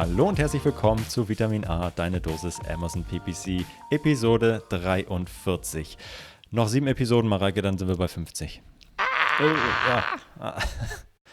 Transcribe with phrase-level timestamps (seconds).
[0.00, 5.98] Hallo und herzlich willkommen zu Vitamin A, deine Dosis Amazon PPC, Episode 43.
[6.50, 8.62] Noch sieben Episoden, Mareike, dann sind wir bei 50.
[8.96, 9.02] Ah.
[9.42, 10.56] Oh, ja.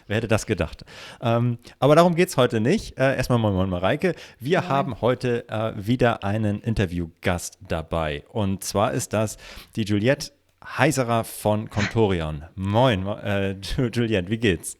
[0.07, 0.84] Wer hätte das gedacht?
[1.21, 2.98] Ähm, aber darum geht es heute nicht.
[2.98, 4.16] Äh, erstmal moin moin Mareike.
[4.38, 4.70] Wir moin.
[4.70, 8.26] haben heute äh, wieder einen Interviewgast dabei.
[8.27, 9.38] Und zwar ist das
[9.77, 12.43] die Juliette Heiserer von Contorion.
[12.55, 13.52] Moin, äh,
[13.93, 14.76] Juliette, wie geht's?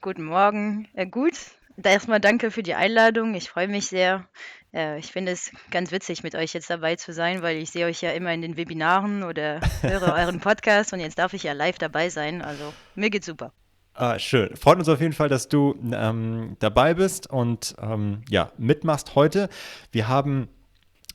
[0.00, 0.86] Guten Morgen.
[0.94, 1.32] Äh, gut.
[1.76, 3.34] Da erstmal danke für die Einladung.
[3.34, 4.26] Ich freue mich sehr.
[4.72, 7.86] Äh, ich finde es ganz witzig, mit euch jetzt dabei zu sein, weil ich sehe
[7.86, 11.52] euch ja immer in den Webinaren oder höre euren Podcast und jetzt darf ich ja
[11.52, 12.42] live dabei sein.
[12.42, 13.52] Also mir geht's super.
[13.94, 14.56] Ah, schön.
[14.56, 19.48] Freut uns auf jeden Fall, dass du ähm, dabei bist und ähm, ja, mitmachst heute.
[19.92, 20.48] Wir haben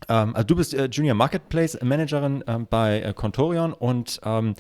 [0.08, 4.54] ähm, also du bist äh, Junior Marketplace Managerin äh, bei äh, Contorion und ähm,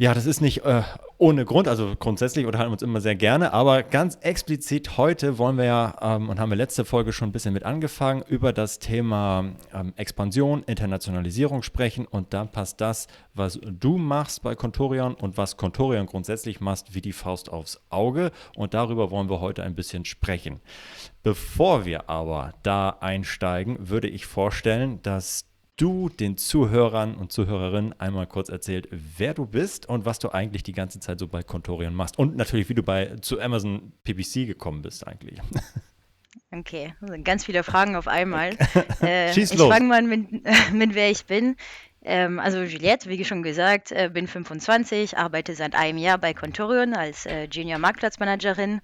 [0.00, 0.80] ja, das ist nicht äh,
[1.18, 5.58] ohne Grund, also grundsätzlich unterhalten wir uns immer sehr gerne, aber ganz explizit heute wollen
[5.58, 8.78] wir ja, ähm, und haben wir letzte Folge schon ein bisschen mit angefangen, über das
[8.78, 12.06] Thema ähm, Expansion, Internationalisierung sprechen.
[12.06, 17.02] Und dann passt das, was du machst bei Contorion und was Contorion grundsätzlich machst, wie
[17.02, 18.30] die Faust aufs Auge.
[18.56, 20.60] Und darüber wollen wir heute ein bisschen sprechen.
[21.22, 25.49] Bevor wir aber da einsteigen, würde ich vorstellen, dass
[25.80, 30.62] du den Zuhörern und Zuhörerinnen einmal kurz erzählt, wer du bist und was du eigentlich
[30.62, 32.18] die ganze Zeit so bei Contorion machst.
[32.18, 35.38] Und natürlich, wie du bei, zu Amazon PPC gekommen bist eigentlich.
[36.52, 38.56] Okay, ganz viele Fragen auf einmal.
[39.00, 40.30] Äh, Schieß ich fange mal mit,
[40.72, 41.56] mit wer ich bin.
[42.02, 46.94] Ähm, also Juliette, wie schon gesagt, äh, bin 25, arbeite seit einem Jahr bei Contorion
[46.94, 48.80] als äh, Junior Marktplatzmanagerin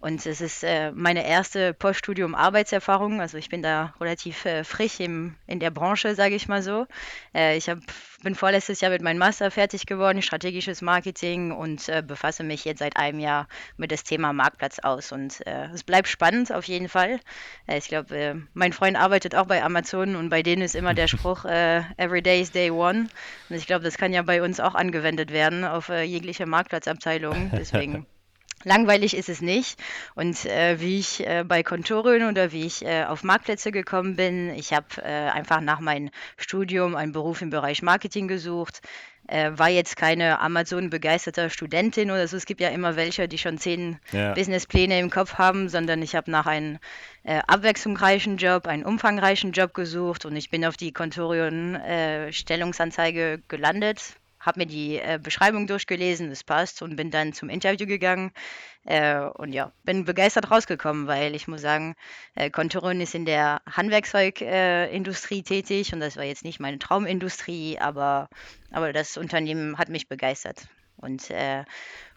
[0.00, 3.20] und es ist äh, meine erste Poststudium-Arbeitserfahrung.
[3.20, 6.86] Also ich bin da relativ äh, frisch im, in der Branche, sage ich mal so.
[7.34, 7.80] Äh, ich hab,
[8.22, 12.78] bin vorletztes Jahr mit meinem Master fertig geworden, strategisches Marketing und äh, befasse mich jetzt
[12.78, 13.46] seit einem Jahr
[13.76, 15.12] mit dem Thema Marktplatz aus.
[15.12, 17.20] Und äh, es bleibt spannend auf jeden Fall.
[17.66, 21.08] Äh, ich glaube, mein Freund arbeitet auch bei Amazon und bei denen ist immer der
[21.08, 23.08] Spruch, Every day is day one.
[23.50, 27.50] Und ich glaube, das kann ja bei uns auch angewendet werden auf jegliche Marktplatzabteilung.
[27.52, 28.06] Deswegen
[28.64, 29.80] Langweilig ist es nicht.
[30.14, 34.50] Und äh, wie ich äh, bei Kontoren oder wie ich äh, auf Marktplätze gekommen bin,
[34.50, 38.82] ich habe äh, einfach nach meinem Studium einen Beruf im Bereich Marketing gesucht.
[39.28, 42.36] Äh, war jetzt keine Amazon-begeisterte Studentin oder so.
[42.36, 44.34] Es gibt ja immer welche, die schon zehn ja.
[44.34, 46.78] Businesspläne im Kopf haben, sondern ich habe nach einem
[47.22, 54.60] äh, abwechslungsreichen Job, einen umfangreichen Job gesucht und ich bin auf die Kontorion-Stellungsanzeige gelandet habe
[54.60, 58.32] mir die äh, Beschreibung durchgelesen, es passt und bin dann zum Interview gegangen.
[58.84, 61.94] Äh, und ja, bin begeistert rausgekommen, weil ich muss sagen,
[62.34, 68.30] äh, Konturon ist in der Handwerkzeugindustrie tätig und das war jetzt nicht meine Traumindustrie, aber,
[68.70, 70.66] aber das Unternehmen hat mich begeistert.
[70.96, 71.64] Und äh,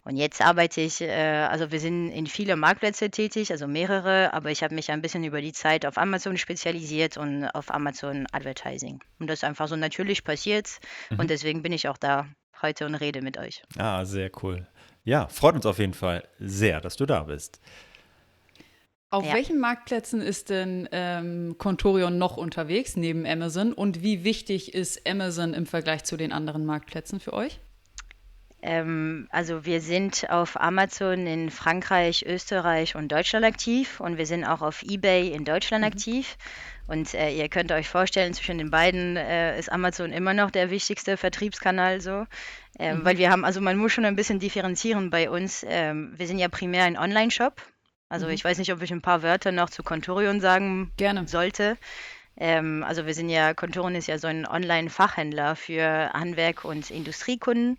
[0.05, 4.51] und jetzt arbeite ich, äh, also wir sind in viele Marktplätze tätig, also mehrere, aber
[4.51, 9.01] ich habe mich ein bisschen über die Zeit auf Amazon spezialisiert und auf Amazon Advertising.
[9.19, 10.67] Und das ist einfach so natürlich passiert
[11.09, 11.19] mhm.
[11.19, 12.27] und deswegen bin ich auch da
[12.61, 13.63] heute und rede mit euch.
[13.77, 14.67] Ah, sehr cool.
[15.05, 17.61] Ja, freut uns auf jeden Fall sehr, dass du da bist.
[19.09, 19.35] Auf ja.
[19.35, 25.53] welchen Marktplätzen ist denn ähm, Contorion noch unterwegs neben Amazon und wie wichtig ist Amazon
[25.53, 27.59] im Vergleich zu den anderen Marktplätzen für euch?
[28.65, 34.45] Ähm, also wir sind auf Amazon in Frankreich, Österreich und Deutschland aktiv und wir sind
[34.45, 35.91] auch auf eBay in Deutschland mhm.
[35.91, 36.37] aktiv.
[36.87, 40.69] Und äh, ihr könnt euch vorstellen, zwischen den beiden äh, ist Amazon immer noch der
[40.69, 42.25] wichtigste Vertriebskanal so.
[42.79, 43.05] Ähm, mhm.
[43.05, 45.65] Weil wir haben, also man muss schon ein bisschen differenzieren bei uns.
[45.67, 47.61] Ähm, wir sind ja primär ein Online-Shop.
[48.07, 48.31] Also mhm.
[48.31, 51.27] ich weiß nicht, ob ich ein paar Wörter noch zu Contorion sagen Gerne.
[51.27, 51.77] sollte.
[52.37, 57.77] Ähm, also wir sind ja, Contorion ist ja so ein Online-Fachhändler für Handwerk- und Industriekunden.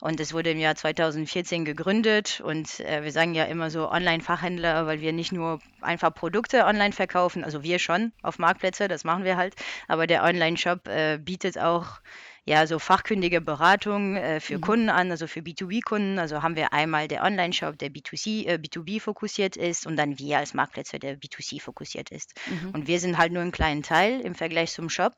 [0.00, 4.86] Und es wurde im Jahr 2014 gegründet und äh, wir sagen ja immer so Online-Fachhändler,
[4.86, 9.24] weil wir nicht nur einfach Produkte online verkaufen, also wir schon auf Marktplätze, das machen
[9.24, 9.54] wir halt,
[9.88, 12.00] aber der Online-Shop äh, bietet auch
[12.48, 14.62] ja, so fachkundige Beratung äh, für mhm.
[14.62, 16.18] Kunden an, also für B2B-Kunden.
[16.18, 20.38] Also haben wir einmal der Online-Shop, der B2C, äh, B2B fokussiert ist und dann wir
[20.38, 22.32] als Marktplätze, der B2C fokussiert ist.
[22.46, 22.70] Mhm.
[22.70, 25.14] Und wir sind halt nur einen kleinen Teil im Vergleich zum Shop.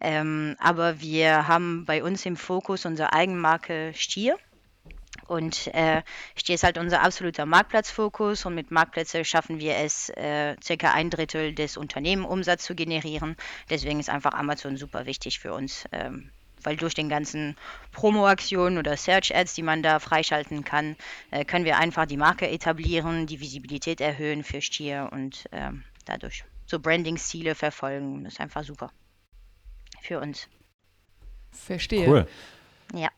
[0.00, 4.36] Ähm, aber wir haben bei uns im Fokus unsere Eigenmarke Stier.
[5.26, 6.02] Und äh,
[6.34, 11.10] Stier ist halt unser absoluter Marktplatzfokus und mit Marktplätze schaffen wir es, äh, circa ein
[11.10, 13.36] Drittel des Unternehmenumsatzes zu generieren.
[13.68, 15.84] Deswegen ist einfach Amazon super wichtig für uns.
[15.92, 16.30] Ähm,
[16.62, 17.56] weil durch den ganzen
[17.92, 20.96] Promo-Aktionen oder Search-Ads, die man da freischalten kann,
[21.30, 26.44] äh, können wir einfach die Marke etablieren, die Visibilität erhöhen für Stier und ähm, dadurch
[26.66, 28.24] so Branding-Ziele verfolgen.
[28.24, 28.90] Das ist einfach super
[30.02, 30.48] für uns.
[31.50, 32.08] Verstehe.
[32.08, 32.26] Cool.
[32.94, 33.08] Ja.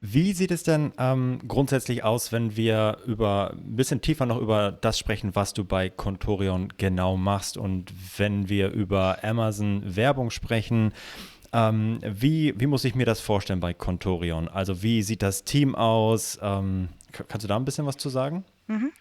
[0.00, 4.70] Wie sieht es denn ähm, grundsätzlich aus, wenn wir über ein bisschen tiefer noch über
[4.70, 10.92] das sprechen, was du bei Contorion genau machst und wenn wir über Amazon Werbung sprechen?
[11.52, 14.46] Ähm, wie, wie muss ich mir das vorstellen bei Contorion?
[14.46, 16.38] Also wie sieht das Team aus?
[16.42, 18.44] Ähm, kannst du da ein bisschen was zu sagen?
[18.68, 18.92] Mhm.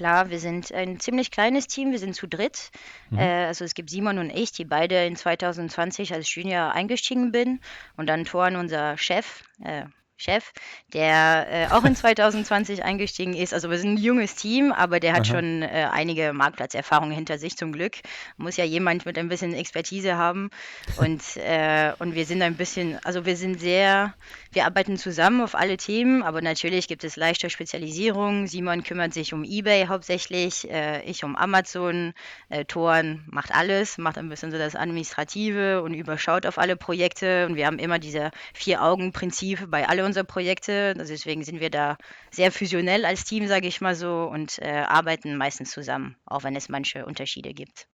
[0.00, 2.70] Klar, wir sind ein ziemlich kleines Team, wir sind zu dritt.
[3.10, 3.18] Mhm.
[3.18, 7.60] Äh, also es gibt Simon und ich, die beide in 2020 als Junior eingestiegen bin.
[7.98, 9.84] Und dann Thorn, unser Chef, äh,
[10.20, 10.52] Chef,
[10.92, 13.54] der äh, auch in 2020 eingestiegen ist.
[13.54, 15.36] Also wir sind ein junges Team, aber der hat Aha.
[15.36, 17.96] schon äh, einige Marktplatzerfahrungen hinter sich zum Glück.
[18.36, 20.50] Muss ja jemand mit ein bisschen Expertise haben.
[20.96, 24.14] Und, äh, und wir sind ein bisschen, also wir sind sehr,
[24.52, 28.46] wir arbeiten zusammen auf alle Themen, aber natürlich gibt es leichte Spezialisierung.
[28.46, 32.12] Simon kümmert sich um eBay hauptsächlich, äh, ich um Amazon,
[32.50, 37.46] äh, Toren macht alles, macht ein bisschen so das Administrative und überschaut auf alle Projekte.
[37.46, 40.94] Und wir haben immer diese Vier-Augen-Prinzip bei alle unsere Projekte.
[40.98, 41.96] Also deswegen sind wir da
[42.30, 46.56] sehr fusionell als Team, sage ich mal so, und äh, arbeiten meistens zusammen, auch wenn
[46.56, 47.86] es manche Unterschiede gibt.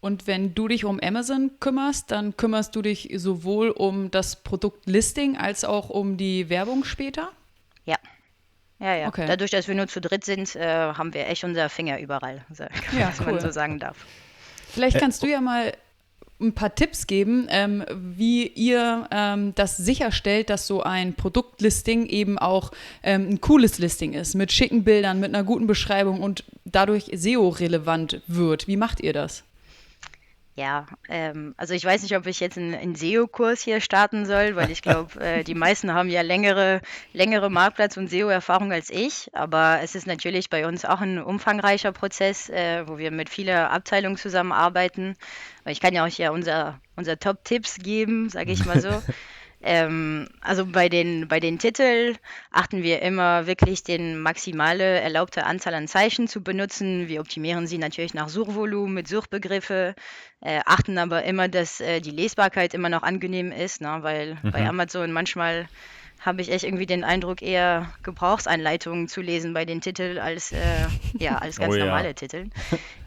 [0.00, 5.36] Und wenn du dich um Amazon kümmerst, dann kümmerst du dich sowohl um das Produktlisting
[5.36, 7.30] als auch um die Werbung später?
[7.84, 7.96] Ja.
[8.78, 9.08] Ja, ja.
[9.08, 9.26] Okay.
[9.26, 12.64] Dadurch, dass wir nur zu dritt sind, äh, haben wir echt unser Finger überall, also,
[12.98, 13.26] ja, was cool.
[13.26, 14.06] man so sagen darf.
[14.70, 15.74] Vielleicht kannst du ja mal
[16.40, 22.38] ein paar Tipps geben, ähm, wie ihr ähm, das sicherstellt, dass so ein Produktlisting eben
[22.38, 22.72] auch
[23.02, 28.22] ähm, ein cooles Listing ist, mit schicken Bildern, mit einer guten Beschreibung und dadurch SEO-relevant
[28.26, 28.66] wird.
[28.66, 29.44] Wie macht ihr das?
[30.60, 34.56] Ja, ähm, also ich weiß nicht, ob ich jetzt einen, einen SEO-Kurs hier starten soll,
[34.56, 36.82] weil ich glaube, äh, die meisten haben ja längere,
[37.14, 39.30] längere Marktplatz- und SEO-Erfahrung als ich.
[39.32, 43.56] Aber es ist natürlich bei uns auch ein umfangreicher Prozess, äh, wo wir mit vielen
[43.56, 45.16] Abteilungen zusammenarbeiten.
[45.64, 48.90] Ich kann ja auch hier unser, unser Top-Tipps geben, sage ich mal so.
[49.62, 52.16] Ähm, also bei den, bei den Titeln
[52.50, 57.08] achten wir immer wirklich den maximale erlaubte Anzahl an Zeichen zu benutzen.
[57.08, 59.94] Wir optimieren sie natürlich nach Suchvolumen mit Suchbegriffe,
[60.40, 63.98] äh, achten aber immer, dass äh, die Lesbarkeit immer noch angenehm ist, ne?
[64.00, 64.50] weil mhm.
[64.50, 65.68] bei Amazon manchmal
[66.20, 70.86] habe ich echt irgendwie den Eindruck, eher Gebrauchsanleitungen zu lesen bei den Titeln als, äh,
[71.18, 72.12] ja, als ganz oh, normale ja.
[72.12, 72.50] Titel.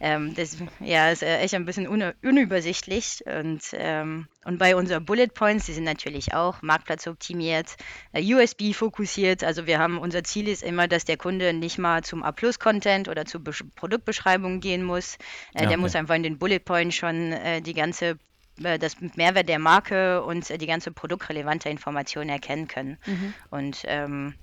[0.00, 3.22] Ähm, das ja, ist äh, echt ein bisschen un unübersichtlich.
[3.26, 7.76] Und, ähm, und bei unseren Bullet Points, die sind natürlich auch marktplatzoptimiert,
[8.12, 9.44] äh, USB fokussiert.
[9.44, 13.24] Also wir haben, unser Ziel ist immer, dass der Kunde nicht mal zum A-Plus-Content oder
[13.24, 15.14] zur Be Produktbeschreibung gehen muss.
[15.14, 15.76] Äh, ja, der okay.
[15.76, 18.18] muss einfach in den Bullet Point schon äh, die ganze
[18.56, 22.98] das Mehrwert der Marke und die ganze produktrelevante Information erkennen können.
[23.06, 23.34] Mhm.
[23.50, 24.34] Und ähm,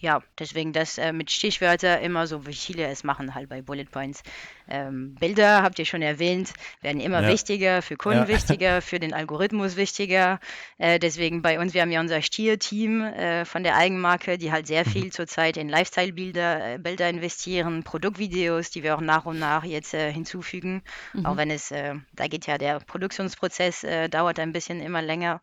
[0.00, 3.86] ja, deswegen das äh, mit Stichwörter immer so, wie viele es machen halt bei Bullet
[3.86, 4.22] Points.
[4.68, 6.52] Ähm, Bilder, habt ihr schon erwähnt,
[6.82, 7.28] werden immer ja.
[7.28, 8.28] wichtiger, für Kunden ja.
[8.28, 10.40] wichtiger, für den Algorithmus wichtiger.
[10.78, 14.66] Äh, deswegen bei uns, wir haben ja unser Stier-Team äh, von der Eigenmarke, die halt
[14.66, 14.90] sehr mhm.
[14.90, 19.94] viel zurzeit in Lifestyle-Bilder äh, Bilder investieren, Produktvideos, die wir auch nach und nach jetzt
[19.94, 20.82] äh, hinzufügen.
[21.12, 21.26] Mhm.
[21.26, 25.40] Auch wenn es, äh, da geht ja der Produktionsprozess, dauert ein bisschen immer länger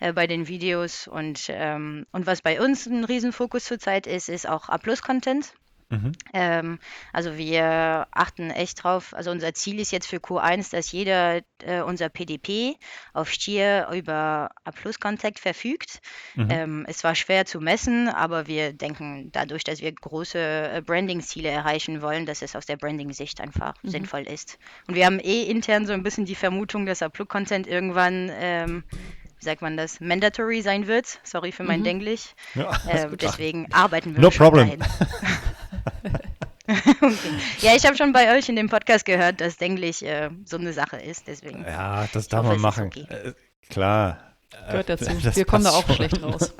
[0.00, 1.08] äh, bei den Videos.
[1.08, 5.54] Und, ähm, und was bei uns ein Riesenfokus zurzeit ist, ist auch A-Plus-Content.
[5.88, 6.12] Mhm.
[6.32, 6.78] Ähm,
[7.12, 11.80] also wir achten echt drauf, also unser Ziel ist jetzt für Q1, dass jeder äh,
[11.82, 12.76] unser PDP
[13.12, 16.00] auf Stier über A-Plus-Contact verfügt.
[16.34, 16.48] Mhm.
[16.50, 21.48] Ähm, es war schwer zu messen, aber wir denken dadurch, dass wir große äh, Branding-Ziele
[21.48, 23.88] erreichen wollen, dass es aus der Branding-Sicht einfach mhm.
[23.90, 24.58] sinnvoll ist.
[24.88, 28.84] Und wir haben eh intern so ein bisschen die Vermutung, dass A-Plus-Content irgendwann ähm,
[29.38, 31.20] wie sagt man das, mandatory sein wird.
[31.22, 31.84] Sorry für mein mhm.
[31.84, 32.34] Denglisch.
[32.54, 34.80] Ja, äh, deswegen arbeiten wir No problem.
[37.00, 37.16] okay.
[37.60, 40.72] Ja, ich habe schon bei euch in dem Podcast gehört, dass Denglisch äh, so eine
[40.72, 41.26] Sache ist.
[41.26, 41.62] Deswegen.
[41.64, 42.86] Ja, das darf man machen.
[42.86, 43.06] Okay.
[43.08, 43.32] Äh,
[43.68, 44.34] klar.
[44.68, 45.04] Gehört dazu.
[45.22, 45.96] Das wir kommen da auch schon.
[45.96, 46.54] schlecht raus.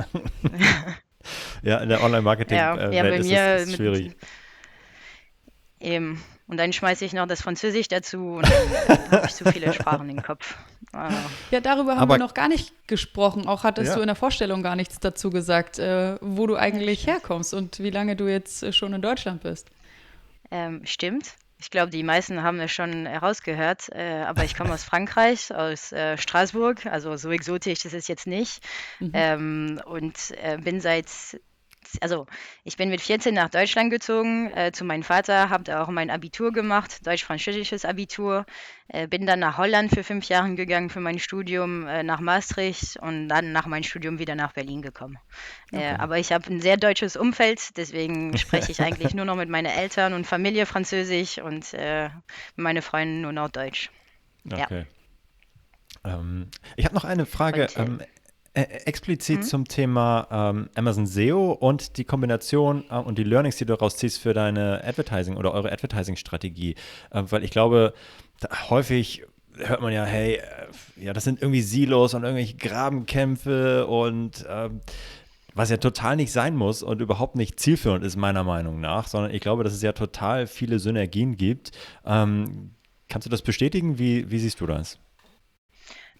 [1.62, 4.16] ja, in der Online-Marketing ja, äh, ja, bei mir ist es schwierig.
[5.80, 6.22] Eben.
[6.48, 8.48] Und dann schmeiße ich noch das Französisch dazu und
[8.88, 10.56] dann habe ich zu viele Sprachen im Kopf.
[10.92, 11.16] Also.
[11.50, 13.48] Ja, darüber haben Aber, wir noch gar nicht gesprochen.
[13.48, 13.96] Auch hattest ja.
[13.96, 17.90] du in der Vorstellung gar nichts dazu gesagt, äh, wo du eigentlich herkommst und wie
[17.90, 19.70] lange du jetzt äh, schon in Deutschland bist.
[20.50, 21.34] Ähm, stimmt.
[21.58, 25.90] Ich glaube, die meisten haben es schon herausgehört, äh, aber ich komme aus Frankreich, aus
[25.92, 28.62] äh, Straßburg, also so exotisch ist es jetzt nicht.
[29.00, 29.10] Mhm.
[29.14, 31.08] Ähm, und äh, bin seit
[32.00, 32.26] also
[32.64, 36.10] ich bin mit 14 nach Deutschland gezogen äh, zu meinem Vater, habe da auch mein
[36.10, 38.46] Abitur gemacht, deutsch-französisches Abitur,
[38.88, 42.96] äh, bin dann nach Holland für fünf Jahre gegangen für mein Studium, äh, nach Maastricht
[42.98, 45.18] und dann nach meinem Studium wieder nach Berlin gekommen.
[45.72, 45.96] Äh, okay.
[45.98, 49.66] aber ich habe ein sehr deutsches Umfeld, deswegen spreche ich eigentlich nur noch mit meinen
[49.66, 52.10] Eltern und Familie Französisch und äh,
[52.56, 53.90] meine Freunde nur noch Deutsch.
[54.50, 54.86] Okay.
[56.04, 56.18] Ja.
[56.18, 57.62] Ähm, ich habe noch eine Frage.
[57.62, 58.06] Und, äh, ähm, äh,
[58.56, 59.42] explizit mhm.
[59.42, 63.96] zum Thema ähm, Amazon SEO und die Kombination äh, und die Learnings, die du daraus
[63.96, 66.74] ziehst für deine Advertising oder eure Advertising-Strategie.
[67.10, 67.92] Äh, weil ich glaube,
[68.70, 69.24] häufig
[69.58, 74.80] hört man ja, hey, äh, ja, das sind irgendwie Silos und irgendwelche Grabenkämpfe und ähm,
[75.54, 79.32] was ja total nicht sein muss und überhaupt nicht zielführend ist, meiner Meinung nach, sondern
[79.32, 81.72] ich glaube, dass es ja total viele Synergien gibt.
[82.04, 82.72] Ähm,
[83.08, 83.98] kannst du das bestätigen?
[83.98, 84.98] Wie, wie siehst du das?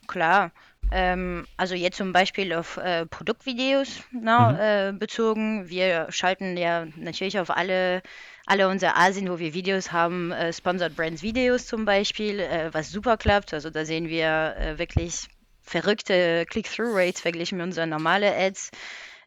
[0.07, 0.53] Klar,
[0.93, 4.59] ähm, also jetzt zum Beispiel auf äh, Produktvideos na, mhm.
[4.59, 5.69] äh, bezogen.
[5.69, 8.03] Wir schalten ja natürlich auf alle,
[8.47, 12.91] alle unsere Asien, wo wir Videos haben, äh, Sponsored Brands Videos zum Beispiel, äh, was
[12.91, 13.53] super klappt.
[13.53, 15.29] Also da sehen wir äh, wirklich
[15.63, 18.71] verrückte Click-Through-Rates verglichen mit unseren normalen Ads.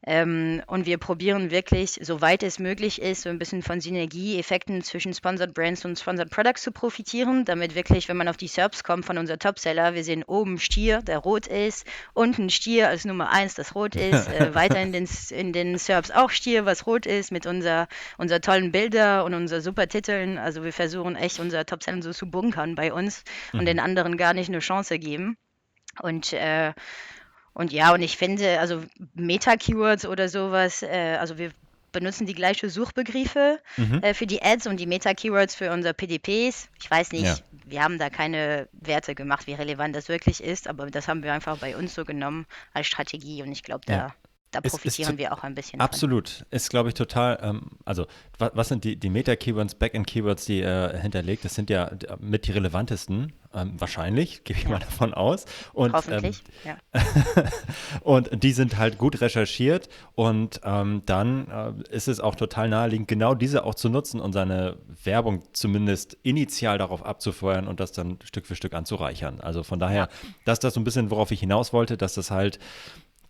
[0.05, 5.13] Ähm, und wir probieren wirklich, soweit es möglich ist, so ein bisschen von Synergieeffekten zwischen
[5.13, 9.05] Sponsored Brands und Sponsored Products zu profitieren, damit wirklich, wenn man auf die SERPs kommt
[9.05, 13.55] von unser Topseller, wir sehen oben Stier, der rot ist, unten Stier als Nummer eins,
[13.55, 17.31] das rot ist, äh, weiter in den, in den SERPs auch Stier, was rot ist,
[17.33, 17.87] mit unser,
[18.17, 20.37] unser tollen Bilder und unser super Titeln.
[20.37, 23.59] Also wir versuchen echt unser Topseller so zu bunkern bei uns mhm.
[23.59, 25.37] und den anderen gar nicht eine Chance geben.
[26.01, 26.73] Und äh,
[27.53, 28.83] und ja, und ich finde, also
[29.15, 31.51] Meta-Keywords oder sowas, äh, also wir
[31.91, 34.03] benutzen die gleichen Suchbegriffe mhm.
[34.03, 36.69] äh, für die Ads und die Meta-Keywords für unsere PDPs.
[36.79, 37.37] Ich weiß nicht, ja.
[37.65, 41.33] wir haben da keine Werte gemacht, wie relevant das wirklich ist, aber das haben wir
[41.33, 44.15] einfach bei uns so genommen als Strategie und ich glaube, da ja
[44.51, 45.79] da profitieren wir auch ein bisschen.
[45.79, 46.29] Absolut.
[46.29, 46.45] Von.
[46.51, 50.93] Ist, glaube ich, total, ähm, also was, was, sind die, die Meta-Keywords, Backend-Keywords, die er
[50.93, 51.45] äh, hinterlegt?
[51.45, 54.71] Das sind ja mit die relevantesten, ähm, wahrscheinlich, gebe ich ja.
[54.71, 55.45] mal davon aus.
[55.73, 57.01] Und, Hoffentlich, ähm, ja.
[58.01, 61.47] und die sind halt gut recherchiert und ähm, dann
[61.89, 66.17] äh, ist es auch total naheliegend, genau diese auch zu nutzen und seine Werbung zumindest
[66.23, 69.41] initial darauf abzufeuern und das dann Stück für Stück anzureichern.
[69.41, 70.29] Also von daher, ja.
[70.45, 72.59] das ist das so ein bisschen, worauf ich hinaus wollte, dass das halt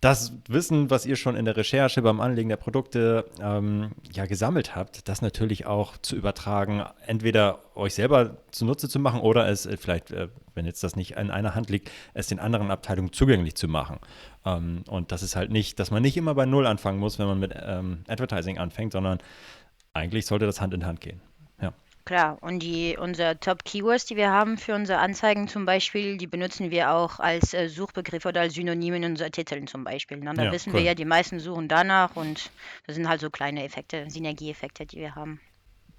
[0.00, 4.74] das Wissen, was ihr schon in der Recherche beim Anlegen der Produkte ähm, ja gesammelt
[4.74, 9.76] habt, das natürlich auch zu übertragen, entweder euch selber zunutze zu machen oder es äh,
[9.76, 13.56] vielleicht, äh, wenn jetzt das nicht in einer Hand liegt, es den anderen Abteilungen zugänglich
[13.56, 13.98] zu machen.
[14.46, 17.26] Ähm, und das ist halt nicht, dass man nicht immer bei Null anfangen muss, wenn
[17.26, 19.18] man mit ähm, Advertising anfängt, sondern
[19.92, 21.20] eigentlich sollte das Hand in Hand gehen.
[22.10, 26.72] Klar, und die, unsere Top-Keywords, die wir haben für unsere Anzeigen zum Beispiel, die benutzen
[26.72, 30.16] wir auch als äh, Suchbegriff oder als Synonym in unseren Titeln zum Beispiel.
[30.16, 30.34] Ne?
[30.34, 30.80] Da ja, wissen cool.
[30.80, 32.50] wir ja, die meisten suchen danach und
[32.88, 35.40] das sind halt so kleine Effekte, Synergieeffekte, die wir haben.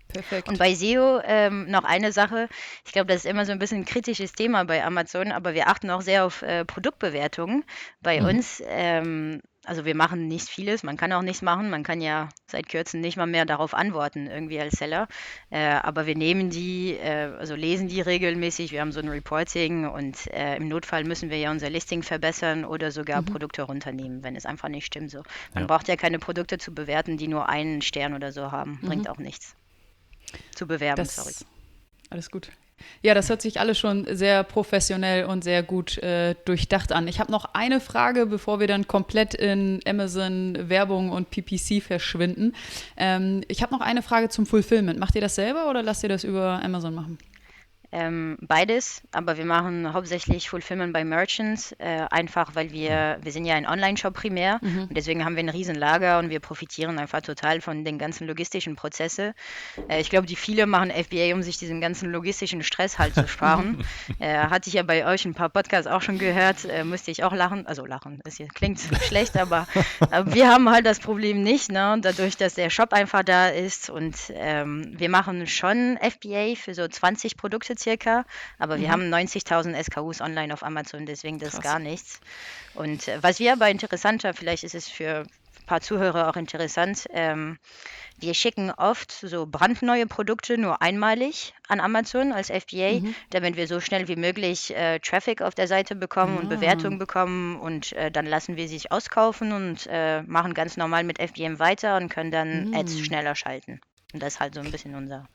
[0.10, 0.50] Perfekt.
[0.50, 2.50] Und bei SEO ähm, noch eine Sache.
[2.86, 5.70] Ich glaube, das ist immer so ein bisschen ein kritisches Thema bei Amazon, aber wir
[5.70, 7.64] achten auch sehr auf äh, Produktbewertungen
[8.02, 8.28] bei mhm.
[8.28, 8.62] uns.
[8.68, 12.68] Ähm, also wir machen nicht vieles, man kann auch nichts machen, man kann ja seit
[12.68, 15.08] kürzem nicht mal mehr darauf antworten, irgendwie als Seller.
[15.52, 19.88] Äh, aber wir nehmen die, äh, also lesen die regelmäßig, wir haben so ein Reporting
[19.88, 23.26] und äh, im Notfall müssen wir ja unser Listing verbessern oder sogar mhm.
[23.26, 25.12] Produkte runternehmen, wenn es einfach nicht stimmt.
[25.12, 25.24] So.
[25.54, 25.68] Man ja.
[25.68, 28.80] braucht ja keine Produkte zu bewerten, die nur einen Stern oder so haben.
[28.82, 29.12] Bringt mhm.
[29.12, 29.56] auch nichts.
[30.56, 31.34] Zu bewerben, das, sorry.
[32.10, 32.52] Alles gut.
[33.02, 37.08] Ja, das hört sich alles schon sehr professionell und sehr gut äh, durchdacht an.
[37.08, 42.54] Ich habe noch eine Frage, bevor wir dann komplett in Amazon Werbung und PPC verschwinden.
[42.98, 45.00] Ähm, ich habe noch eine Frage zum Fulfillment.
[45.00, 47.18] Macht ihr das selber oder lasst ihr das über Amazon machen?
[47.94, 53.44] Ähm, beides, aber wir machen hauptsächlich Fulfillment bei Merchants, äh, einfach weil wir, wir sind
[53.44, 54.84] ja ein Online-Shop primär mhm.
[54.84, 58.28] und deswegen haben wir ein riesen Lager und wir profitieren einfach total von den ganzen
[58.28, 59.34] logistischen Prozessen.
[59.90, 63.28] Äh, ich glaube, die viele machen FBA, um sich diesen ganzen logistischen Stress halt zu
[63.28, 63.84] sparen.
[64.20, 67.26] äh, hatte ich ja bei euch ein paar Podcasts auch schon gehört, äh, musste ich
[67.26, 69.68] auch lachen, also lachen, das hier klingt schlecht, aber,
[70.12, 71.98] aber, wir haben halt das Problem nicht, ne?
[72.02, 76.88] dadurch, dass der Shop einfach da ist und ähm, wir machen schon FBA für so
[76.88, 78.26] 20 Produkte circa,
[78.60, 78.92] aber wir mhm.
[78.92, 82.20] haben 90.000 SKUs online auf Amazon, deswegen das ist gar nichts.
[82.74, 87.08] Und äh, was wir aber interessanter, vielleicht ist es für ein paar Zuhörer auch interessant,
[87.12, 87.58] ähm,
[88.22, 93.16] wir schicken oft so brandneue Produkte nur einmalig an Amazon als FBA, mhm.
[93.32, 96.42] damit wir so schnell wie möglich äh, Traffic auf der Seite bekommen ja.
[96.42, 100.78] und Bewertungen bekommen und äh, dann lassen wir sie sich auskaufen und äh, machen ganz
[100.78, 102.76] normal mit FBM weiter und können dann mhm.
[102.76, 103.82] Ads schneller schalten.
[104.14, 105.28] Und das ist halt so ein bisschen unser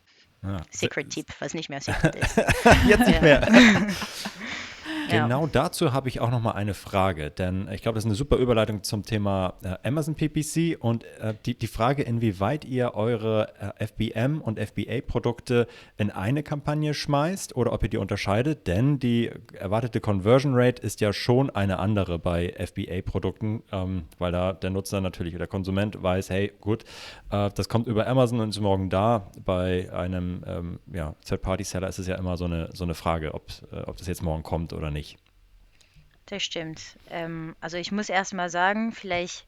[0.47, 0.59] Ja.
[0.71, 2.37] Secret-Tipp, was nicht mehr Secret ist.
[2.87, 3.47] Jetzt nicht mehr.
[5.09, 5.51] Genau ja.
[5.53, 8.37] dazu habe ich auch noch mal eine Frage, denn ich glaube, das ist eine super
[8.37, 13.49] Überleitung zum Thema äh, Amazon PPC und äh, die, die Frage, inwieweit ihr eure
[13.79, 19.31] äh, FBM und FBA-Produkte in eine Kampagne schmeißt oder ob ihr die unterscheidet, denn die
[19.53, 25.01] erwartete Conversion Rate ist ja schon eine andere bei FBA-Produkten, ähm, weil da der Nutzer
[25.01, 26.85] natürlich oder der Konsument weiß, hey, gut,
[27.31, 29.31] äh, das kommt über Amazon und ist morgen da.
[29.45, 33.47] Bei einem ähm, ja, Third-Party-Seller ist es ja immer so eine, so eine Frage, ob,
[33.71, 35.06] äh, ob das jetzt morgen kommt oder nicht nicht.
[36.27, 36.81] Das stimmt.
[37.11, 39.47] Ähm, also ich muss erst mal sagen, vielleicht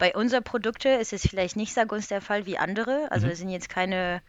[0.00, 3.08] bei unseren Produkten ist es vielleicht nicht so ganz der Fall wie andere.
[3.10, 3.32] Also mhm.
[3.32, 4.22] es sind jetzt keine,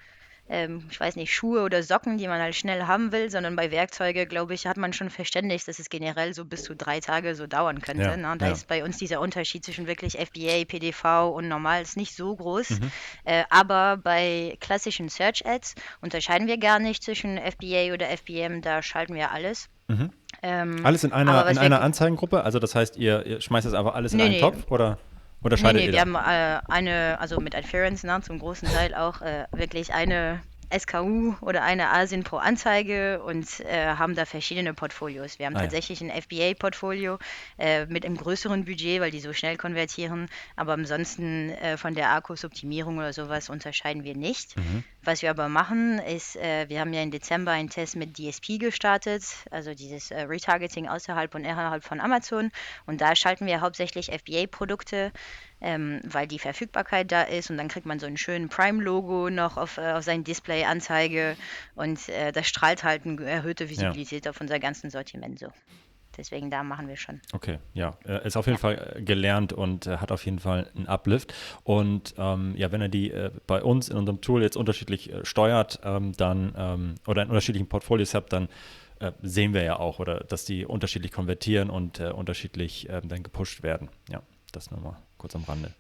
[0.50, 3.70] ähm, ich weiß nicht, Schuhe oder Socken, die man halt schnell haben will, sondern bei
[3.70, 7.36] Werkzeugen, glaube ich, hat man schon verständigt, dass es generell so bis zu drei Tage
[7.36, 8.04] so dauern könnte.
[8.04, 8.36] Ja, ne?
[8.38, 8.52] Da ja.
[8.52, 12.72] ist bei uns dieser Unterschied zwischen wirklich FBA, PDV und normal ist nicht so groß.
[12.72, 12.92] Mhm.
[13.26, 18.82] Äh, aber bei klassischen Search Ads unterscheiden wir gar nicht zwischen FBA oder FBM, da
[18.82, 19.70] schalten wir alles.
[19.88, 20.10] Mhm.
[20.44, 22.44] Ähm, alles in einer, in einer Anzeigengruppe?
[22.44, 24.40] Also das heißt, ihr, ihr schmeißt das einfach alles in nee, einen nee.
[24.40, 24.98] Topf oder
[25.42, 26.06] unterscheidet nee, nee, ihr das?
[26.08, 30.42] Wir haben äh, eine, also mit Adference ne, zum großen Teil auch äh, wirklich eine
[30.78, 35.40] SKU oder eine Asien pro Anzeige und äh, haben da verschiedene Portfolios.
[35.40, 36.10] Wir haben ah, tatsächlich ja.
[36.10, 37.20] ein FBA-Portfolio
[37.58, 40.30] äh, mit einem größeren Budget, weil die so schnell konvertieren.
[40.56, 44.58] Aber ansonsten äh, von der Akkus-Optimierung oder sowas unterscheiden wir nicht.
[44.58, 44.84] Mhm.
[45.04, 48.60] Was wir aber machen, ist, äh, wir haben ja im Dezember einen Test mit DSP
[48.60, 52.52] gestartet, also dieses äh, Retargeting außerhalb und innerhalb von Amazon.
[52.86, 55.12] Und da schalten wir hauptsächlich FBA-Produkte
[55.62, 59.58] ähm, weil die Verfügbarkeit da ist und dann kriegt man so einen schönen Prime-Logo noch
[59.58, 61.38] auf, äh, auf sein Display-Anzeige
[61.76, 64.32] und äh, das strahlt halt eine erhöhte Visibilität ja.
[64.32, 65.48] auf unser ganzes Sortiment so.
[66.18, 67.22] Deswegen da machen wir schon.
[67.34, 67.92] Okay, ja,
[68.24, 68.62] ist auf jeden ja.
[68.62, 71.34] Fall äh, gelernt und äh, hat auf jeden Fall einen Uplift.
[71.64, 75.26] Und ähm, ja, wenn er die äh, bei uns in unserem Tool jetzt unterschiedlich äh,
[75.26, 78.50] steuert, ähm, dann ähm, oder in unterschiedlichen Portfolios habt, dann
[79.00, 83.64] äh, sehen wir ja auch, oder dass die unterschiedlich konvertieren und unterschiedlich ähm, dann gepusht
[83.64, 83.90] werden.
[84.10, 85.72] Ja, das nochmal kurz am Rande.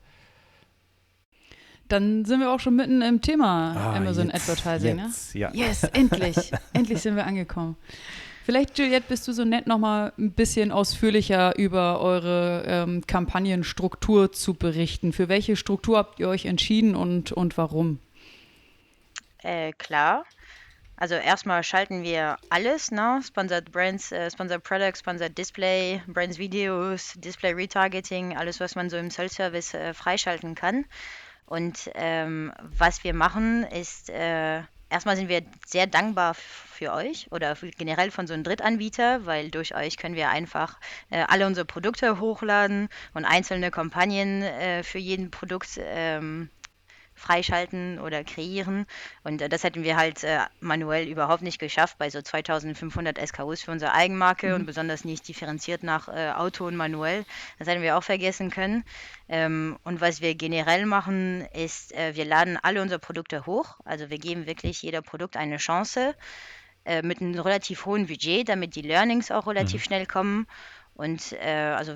[1.87, 4.95] Dann sind wir auch schon mitten im Thema ah, Amazon jetzt, Advertising.
[4.95, 5.05] Ne?
[5.07, 5.41] Jetzt, ne?
[5.41, 5.51] ja.
[5.53, 6.51] Yes, endlich.
[6.73, 7.75] endlich sind wir angekommen.
[8.45, 14.53] Vielleicht, Juliette, bist du so nett, nochmal ein bisschen ausführlicher über eure ähm, Kampagnenstruktur zu
[14.53, 15.11] berichten.
[15.11, 17.99] Für welche Struktur habt ihr euch entschieden und, und warum?
[19.39, 20.23] Äh, klar.
[21.01, 23.21] Also erstmal schalten wir alles, ne?
[23.25, 28.97] Sponsored Brands, äh, Sponsored Products, Sponsored Display, Brands Videos, Display Retargeting, alles, was man so
[28.97, 30.85] im Self-Service äh, freischalten kann.
[31.47, 34.61] Und ähm, was wir machen, ist, äh,
[34.91, 39.73] erstmal sind wir sehr dankbar für euch oder generell von so einem Drittanbieter, weil durch
[39.73, 45.31] euch können wir einfach äh, alle unsere Produkte hochladen und einzelne Kampagnen äh, für jeden
[45.31, 46.51] Produkt ähm,
[47.21, 48.85] freischalten oder kreieren.
[49.23, 53.61] Und äh, das hätten wir halt äh, manuell überhaupt nicht geschafft bei so 2500 SKUs
[53.61, 54.55] für unsere Eigenmarke mhm.
[54.55, 57.25] und besonders nicht differenziert nach äh, Auto und manuell.
[57.59, 58.83] Das hätten wir auch vergessen können.
[59.29, 63.77] Ähm, und was wir generell machen, ist, äh, wir laden alle unsere Produkte hoch.
[63.85, 66.15] Also wir geben wirklich jeder Produkt eine Chance
[66.85, 69.85] äh, mit einem relativ hohen Budget, damit die Learnings auch relativ mhm.
[69.85, 70.47] schnell kommen.
[70.95, 71.95] Und äh, also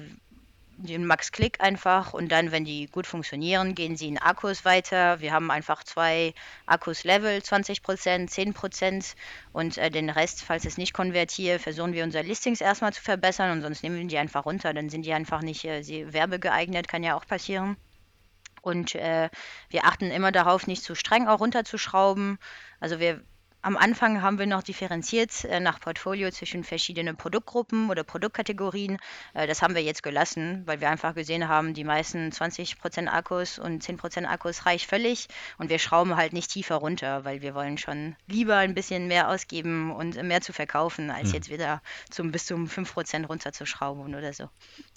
[0.77, 5.19] den Max-Klick einfach und dann, wenn die gut funktionieren, gehen sie in Akkus weiter.
[5.21, 6.33] Wir haben einfach zwei
[6.65, 9.15] Akkus-Level, 20%, 10%
[9.53, 13.51] und äh, den Rest, falls es nicht konvertiert, versuchen wir unser Listings erstmal zu verbessern
[13.51, 14.73] und sonst nehmen wir die einfach runter.
[14.73, 17.77] Dann sind die einfach nicht äh, werbegeeignet, kann ja auch passieren.
[18.61, 19.29] Und äh,
[19.69, 22.39] wir achten immer darauf, nicht zu streng auch runterzuschrauben.
[22.79, 23.21] Also wir
[23.65, 28.99] am Anfang haben wir noch differenziert äh, nach Portfolio zwischen verschiedenen Produktgruppen oder Produktkategorien.
[29.34, 33.58] Äh, das haben wir jetzt gelassen, weil wir einfach gesehen haben, die meisten 20% Akkus
[33.58, 37.80] und 10% Akkus reicht völlig und wir schrauben halt nicht tiefer runter, weil wir wollen
[37.80, 41.34] schon lieber ein bisschen mehr ausgeben und mehr zu verkaufen, als mhm.
[41.34, 44.47] jetzt wieder zum, bis zum 5% runterzuschrauben oder so.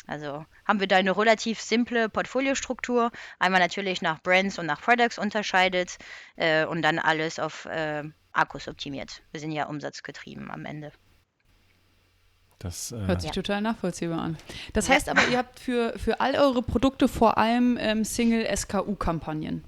[0.07, 5.18] Also haben wir da eine relativ simple Portfoliostruktur, einmal natürlich nach Brands und nach Products
[5.18, 5.96] unterscheidet
[6.37, 9.22] äh, und dann alles auf äh, Akkus optimiert.
[9.32, 10.92] Wir sind ja umsatzgetrieben am Ende.
[12.58, 13.34] Das, äh Hört sich ja.
[13.34, 14.36] total nachvollziehbar an.
[14.72, 19.64] Das heißt aber, ihr habt für, für all eure Produkte vor allem ähm, Single-SKU-Kampagnen.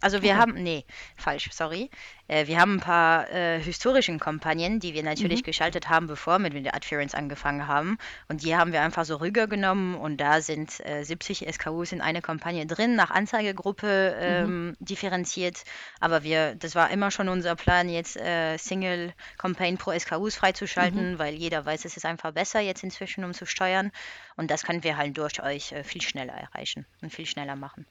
[0.00, 0.40] Also wir okay.
[0.40, 0.84] haben, nee,
[1.16, 1.90] falsch, sorry.
[2.28, 5.46] Äh, wir haben ein paar äh, historischen Kampagnen, die wir natürlich mhm.
[5.46, 7.98] geschaltet haben, bevor wir mit der Adference angefangen haben.
[8.28, 12.22] Und die haben wir einfach so rübergenommen und da sind äh, 70 SKUs in eine
[12.22, 14.76] Kampagne drin, nach Anzeigegruppe ähm, mhm.
[14.78, 15.64] differenziert.
[16.00, 21.12] Aber wir, das war immer schon unser Plan, jetzt äh, Single Campaign pro SKUs freizuschalten,
[21.12, 21.18] mhm.
[21.18, 23.90] weil jeder weiß, es ist einfach besser jetzt inzwischen, um zu steuern.
[24.36, 27.86] Und das können wir halt durch euch äh, viel schneller erreichen und viel schneller machen.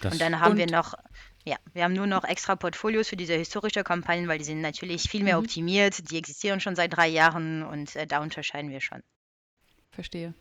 [0.00, 0.94] Das und dann haben wir noch
[1.44, 5.08] Ja, wir haben nur noch extra Portfolios für diese historische Kampagnen, weil die sind natürlich
[5.08, 5.44] viel mehr mhm.
[5.44, 6.10] optimiert.
[6.10, 9.02] Die existieren schon seit drei Jahren und äh, da unterscheiden wir schon.
[9.92, 10.34] Verstehe.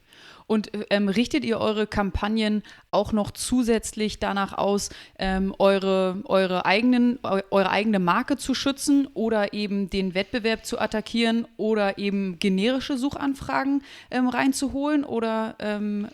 [0.45, 7.19] Und ähm, richtet ihr eure Kampagnen auch noch zusätzlich danach aus, ähm, eure, eure, eigenen,
[7.23, 13.83] eure eigene Marke zu schützen oder eben den Wettbewerb zu attackieren oder eben generische Suchanfragen
[14.11, 15.03] ähm, reinzuholen?
[15.03, 16.09] Oder ähm,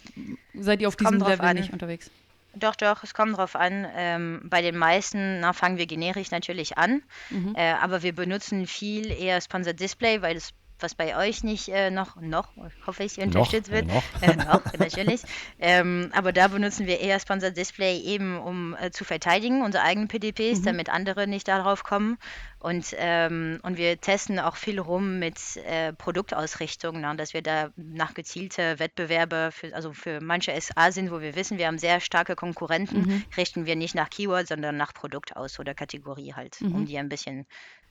[0.54, 1.58] seid ihr auf diesem Level an.
[1.58, 2.10] nicht unterwegs?
[2.56, 3.86] Doch, doch, es kommt drauf an.
[3.96, 7.54] Ähm, bei den meisten na, fangen wir generisch natürlich an, mhm.
[7.56, 11.90] äh, aber wir benutzen viel eher Sponsored Display, weil es was bei euch nicht äh,
[11.90, 12.50] noch, noch,
[12.86, 13.88] hoffe ich, unterstützt wird.
[13.88, 15.22] Noch, äh, noch natürlich.
[15.60, 20.08] Ähm, aber da benutzen wir eher Sponsored Display eben, um äh, zu verteidigen, unsere eigenen
[20.08, 20.66] PDPs, mhm.
[20.66, 22.18] damit andere nicht darauf kommen.
[22.60, 27.70] Und, ähm, und wir testen auch viel rum mit äh, Produktausrichtung, na, dass wir da
[27.76, 32.00] nach gezielte Wettbewerbe, für, also für manche SA sind, wo wir wissen, wir haben sehr
[32.00, 33.24] starke Konkurrenten, mhm.
[33.38, 36.74] richten wir nicht nach Keyword, sondern nach Produkt aus oder Kategorie halt, mhm.
[36.74, 37.46] um die ein bisschen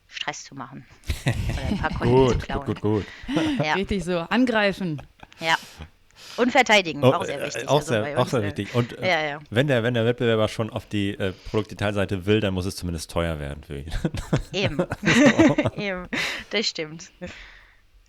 [0.07, 0.87] Stress zu machen.
[1.25, 2.67] Oder ein paar gut, zu klauen.
[2.67, 3.65] Gut, gut, gut.
[3.65, 3.75] Ja.
[3.75, 5.03] Richtig so, angreifen.
[5.41, 5.57] Ja.
[6.37, 7.63] Und verteidigen, oh, auch sehr wichtig.
[7.63, 8.75] Äh, auch also sehr, auch sehr wichtig.
[8.75, 9.39] Und äh, ja, ja.
[9.51, 13.11] Wenn, der, wenn der Wettbewerber schon auf die äh, Produktdetailseite will, dann muss es zumindest
[13.11, 13.93] teuer werden für ihn.
[14.53, 14.79] Eben.
[15.77, 16.09] Eben.
[16.51, 17.11] Das stimmt.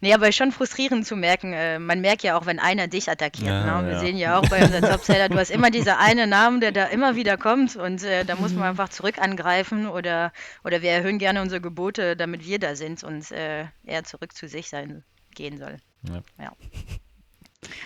[0.01, 1.53] Nee, aber schon frustrierend zu merken.
[1.53, 3.47] Äh, man merkt ja auch, wenn einer dich attackiert.
[3.47, 3.87] Ja, ne?
[3.87, 3.99] Wir ja.
[3.99, 7.15] sehen ja auch bei unseren Topseller, du hast immer dieser eine Namen, der da immer
[7.15, 8.69] wieder kommt und äh, da muss man mhm.
[8.69, 13.31] einfach zurück angreifen oder, oder wir erhöhen gerne unsere Gebote, damit wir da sind und
[13.31, 15.03] äh, er zurück zu sich sein
[15.33, 15.77] gehen soll.
[16.07, 16.21] Ja.
[16.39, 16.51] ja.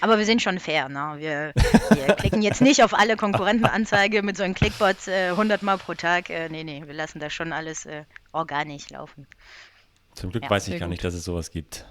[0.02, 0.90] Aber wir sind schon fair.
[0.90, 1.16] Ne?
[1.18, 1.54] Wir,
[1.90, 5.94] wir klicken jetzt nicht auf alle Konkurrentenanzeige mit so einem Clickbot äh, 100 Mal pro
[5.94, 6.30] Tag.
[6.30, 9.28] Äh, nee, nee, wir lassen das schon alles äh, organisch laufen.
[10.16, 10.90] Zum Glück weiß ich gar gut.
[10.90, 11.86] nicht, dass es sowas gibt.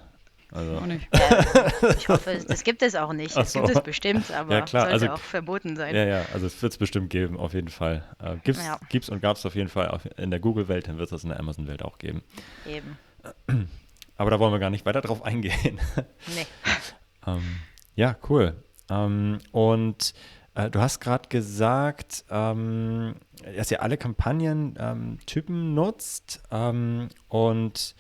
[0.51, 0.79] Also.
[0.79, 1.07] Auch nicht.
[1.15, 3.37] Ja, ich hoffe, das gibt es auch nicht.
[3.37, 3.61] Das so.
[3.61, 4.89] gibt es bestimmt, aber ja, klar.
[4.89, 5.95] sollte also, auch verboten sein.
[5.95, 8.05] Ja, ja, also es wird es bestimmt geben, auf jeden Fall.
[8.19, 8.81] Äh, gibt's, ja.
[8.89, 11.31] gibt's und gab es auf jeden Fall in der Google-Welt, dann wird es das in
[11.31, 12.23] der Amazon-Welt auch geben.
[12.67, 12.99] Eben.
[14.17, 15.81] Aber da wollen wir gar nicht weiter drauf eingehen.
[16.35, 16.47] Nee.
[17.27, 17.43] ähm,
[17.95, 18.63] ja, cool.
[18.91, 20.15] Ähm, und
[20.55, 23.17] äh, du hast gerade gesagt, ähm,
[23.57, 27.95] dass ihr alle Kampagnentypen ähm, nutzt ähm, und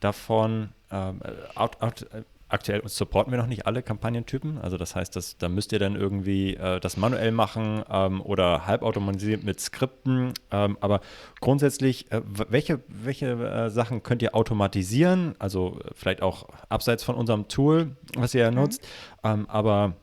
[0.00, 1.20] davon ähm,
[1.54, 4.58] out, out, äh, aktuell supporten wir noch nicht alle Kampagnentypen.
[4.58, 8.66] Also das heißt, dass, da müsst ihr dann irgendwie äh, das manuell machen ähm, oder
[8.66, 10.32] halbautomatisiert mit Skripten.
[10.50, 11.00] Ähm, aber
[11.40, 15.34] grundsätzlich, äh, welche, welche äh, Sachen könnt ihr automatisieren?
[15.38, 18.58] Also äh, vielleicht auch abseits von unserem Tool, was ihr ja mhm.
[18.58, 18.86] nutzt.
[19.24, 19.94] Ähm, aber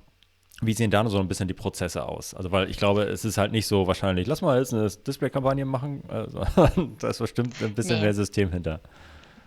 [0.62, 2.34] wie sehen da so ein bisschen die Prozesse aus?
[2.34, 5.66] Also, weil ich glaube, es ist halt nicht so wahrscheinlich, lass mal jetzt eine Display-Kampagne
[5.66, 6.04] machen.
[6.08, 6.42] Also,
[7.00, 8.04] da ist bestimmt ein bisschen nee.
[8.04, 8.80] mehr System hinter.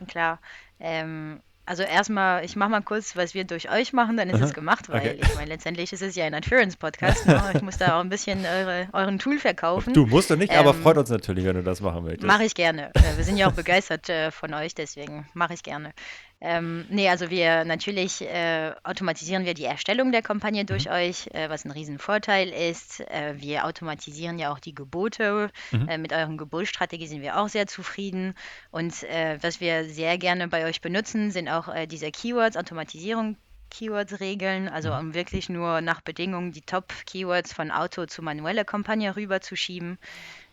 [0.08, 0.40] Klar.
[0.80, 4.54] Ähm, also erstmal, ich mache mal kurz, was wir durch euch machen, dann ist es
[4.54, 5.18] gemacht, weil okay.
[5.20, 7.26] ich meine, letztendlich ist es ja ein Insurance-Podcast.
[7.26, 7.42] Ne?
[7.54, 9.92] Ich muss da auch ein bisschen eure, euren Tool verkaufen.
[9.92, 12.26] Du musst du nicht, ähm, aber freut uns natürlich, wenn du das machen möchtest.
[12.26, 12.92] Mache ich gerne.
[12.94, 15.92] Äh, wir sind ja auch begeistert äh, von euch, deswegen mache ich gerne.
[16.40, 20.92] Ähm, nee, also wir natürlich äh, automatisieren wir die Erstellung der Kampagne durch mhm.
[20.92, 23.00] euch, äh, was ein Riesenvorteil ist.
[23.00, 25.50] Äh, wir automatisieren ja auch die Gebote.
[25.72, 25.88] Mhm.
[25.88, 28.34] Äh, mit euren Gebotsstrategie sind wir auch sehr zufrieden.
[28.70, 33.36] Und äh, was wir sehr gerne bei euch benutzen, sind auch äh, diese Keywords, Automatisierung
[33.70, 34.98] Keywords regeln, also mhm.
[34.98, 39.98] um wirklich nur nach Bedingungen die Top-Keywords von Auto zu manueller Kampagne rüberzuschieben.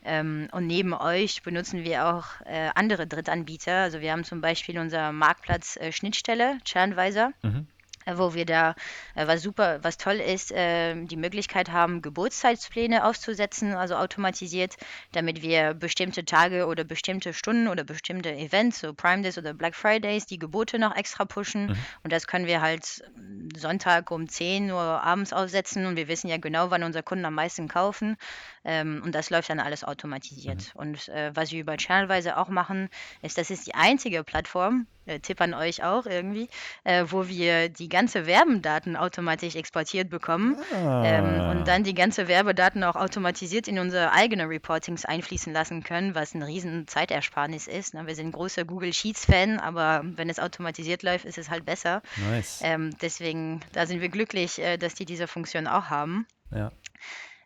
[0.05, 3.75] Ähm, und neben euch benutzen wir auch äh, andere Drittanbieter.
[3.75, 7.31] Also wir haben zum Beispiel unser Marktplatz äh, Schnittstelle, Churnweiser.
[7.41, 7.67] Mhm.
[8.05, 8.75] Äh, wo wir da,
[9.15, 14.75] äh, was super, was toll ist, äh, die Möglichkeit haben, Geburtszeitspläne auszusetzen, also automatisiert,
[15.11, 19.75] damit wir bestimmte Tage oder bestimmte Stunden oder bestimmte Events, so Prime Days oder Black
[19.75, 21.67] Fridays, die Gebote noch extra pushen.
[21.67, 21.77] Mhm.
[22.03, 23.03] Und das können wir halt
[23.55, 27.35] Sonntag um 10 Uhr abends aufsetzen und wir wissen ja genau, wann unsere Kunden am
[27.35, 28.17] meisten kaufen.
[28.65, 30.73] Ähm, und das läuft dann alles automatisiert.
[30.73, 30.79] Mhm.
[30.79, 32.89] Und äh, was wir über Channelweise auch machen,
[33.21, 36.47] ist, das ist die einzige Plattform, äh, Tipp an euch auch irgendwie,
[36.83, 41.03] äh, wo wir die ganze Werbendaten automatisch exportiert bekommen ah.
[41.05, 41.63] ähm, und ah.
[41.65, 46.43] dann die ganze Werbedaten auch automatisiert in unsere eigene Reportings einfließen lassen können, was ein
[46.43, 47.93] riesen Zeitersparnis ist.
[47.93, 48.07] Ne?
[48.07, 52.01] Wir sind großer Google Sheets-Fan, aber wenn es automatisiert läuft, ist es halt besser.
[52.29, 52.61] Nice.
[52.63, 56.25] Ähm, deswegen, da sind wir glücklich, äh, dass die diese Funktion auch haben.
[56.51, 56.71] Ja.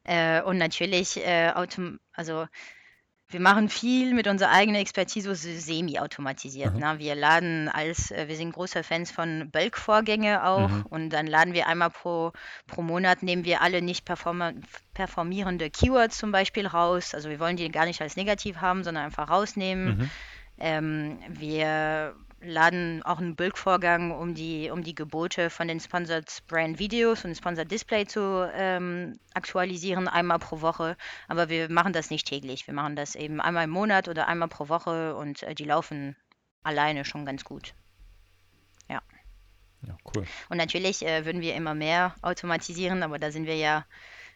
[0.07, 2.47] Äh, und natürlich, äh, autom also
[3.29, 6.73] wir machen viel mit unserer eigenen Expertise semi-automatisiert.
[6.73, 6.79] Mhm.
[6.79, 6.95] Ne?
[6.97, 10.85] Wir laden als, äh, wir sind große Fans von Bulk-Vorgänge auch mhm.
[10.89, 12.31] und dann laden wir einmal pro,
[12.67, 17.13] pro Monat, nehmen wir alle nicht performierende Keywords zum Beispiel raus.
[17.13, 19.97] Also wir wollen die gar nicht als negativ haben, sondern einfach rausnehmen.
[19.97, 20.09] Mhm.
[20.59, 26.79] Ähm, wir laden auch einen Bulk-Vorgang, um die, um die Gebote von den Sponsored Brand
[26.79, 30.97] Videos und Sponsored Display zu ähm, aktualisieren, einmal pro Woche.
[31.27, 32.67] Aber wir machen das nicht täglich.
[32.67, 36.15] Wir machen das eben einmal im Monat oder einmal pro Woche und äh, die laufen
[36.63, 37.73] alleine schon ganz gut.
[38.89, 39.01] Ja.
[39.81, 40.25] Ja, cool.
[40.49, 43.85] Und natürlich äh, würden wir immer mehr automatisieren, aber da sind wir ja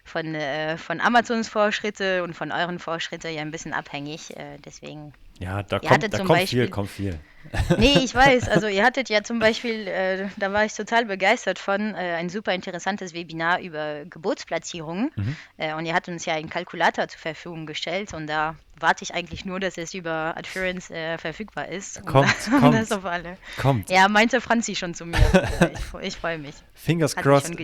[0.03, 4.35] von, äh, von Amazons Vorschritte und von euren Vorschritten ja ein bisschen abhängig.
[4.35, 5.13] Äh, deswegen.
[5.41, 7.19] Ja, da, kommt, da kommt Beispiel, viel, kommt viel.
[7.77, 8.47] Nee, ich weiß.
[8.49, 12.29] Also ihr hattet ja zum Beispiel, äh, da war ich total begeistert von, äh, ein
[12.29, 15.11] super interessantes Webinar über Geburtsplatzierungen.
[15.15, 15.35] Mhm.
[15.57, 19.15] Äh, und ihr hattet uns ja einen Kalkulator zur Verfügung gestellt und da warte ich
[19.15, 22.05] eigentlich nur, dass es über Adference äh, verfügbar ist.
[22.05, 22.75] Kommt, und, kommt.
[22.75, 23.37] das auf alle.
[23.59, 23.89] Kommt.
[23.89, 25.17] Ja, meinte Franzi schon zu mir.
[25.73, 26.55] ich, ich freue mich.
[26.75, 27.55] Fingers Hat crossed.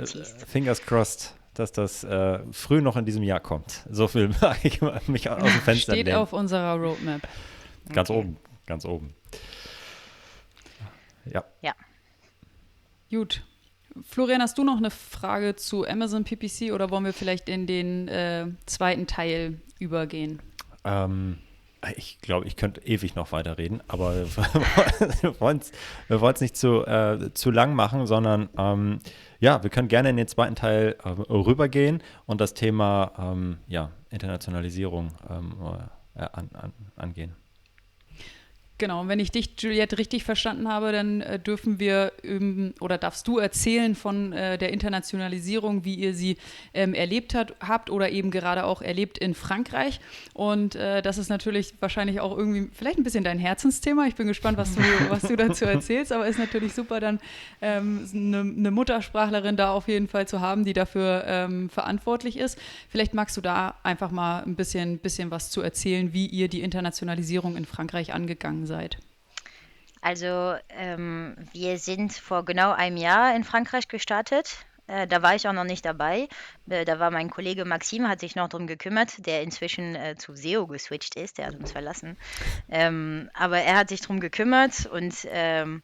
[0.47, 3.83] Fingers crossed dass das äh, früh noch in diesem Jahr kommt.
[3.89, 4.29] So viel
[4.61, 6.17] ich mich aus dem Fenster Steht nehmen.
[6.17, 7.21] auf unserer Roadmap.
[7.93, 8.19] Ganz okay.
[8.19, 9.13] oben, ganz oben.
[11.26, 11.43] Ja.
[11.62, 11.73] Ja.
[13.10, 13.43] Gut.
[14.04, 18.08] Florian, hast du noch eine Frage zu Amazon PPC oder wollen wir vielleicht in den
[18.08, 20.39] äh, zweiten Teil übergehen?
[20.84, 21.39] Ähm,
[21.95, 24.26] ich glaube, ich könnte ewig noch weiterreden, aber
[25.21, 29.00] wir wollen es nicht zu, äh, zu lang machen, sondern ähm,
[29.39, 33.91] ja, wir können gerne in den zweiten Teil äh, rübergehen und das Thema ähm, ja,
[34.10, 35.54] Internationalisierung ähm,
[36.15, 37.36] äh, an, an, angehen.
[38.79, 42.99] Genau, und wenn ich dich, Juliette, richtig verstanden habe, dann äh, dürfen wir ähm, oder
[42.99, 46.37] darfst du erzählen von äh, der Internationalisierung, wie ihr sie
[46.75, 49.99] ähm, erlebt hat, habt oder eben gerade auch erlebt in Frankreich.
[50.35, 54.05] Und äh, das ist natürlich wahrscheinlich auch irgendwie vielleicht ein bisschen dein Herzensthema.
[54.05, 57.19] Ich bin gespannt, was du, was du dazu erzählst, aber ist natürlich super, dann
[57.63, 62.59] ähm, eine, eine, Muttersprachlerin da auf jeden Fall zu haben, die dafür ähm, verantwortlich ist.
[62.89, 66.61] Vielleicht magst du da einfach mal ein bisschen, bisschen was zu erzählen, wie ihr die
[66.61, 68.97] Internationalisierung in Frankreich angegangen seid?
[70.01, 74.58] Also ähm, wir sind vor genau einem Jahr in Frankreich gestartet.
[74.88, 76.30] Äh, da war ich auch noch nicht dabei.
[76.69, 80.36] Äh, da war mein Kollege Maxim, hat sich noch darum gekümmert, der inzwischen äh, zu
[80.36, 82.17] SEO geswitcht ist, der hat uns verlassen.
[82.69, 85.84] Ähm, aber er hat sich darum gekümmert und ähm,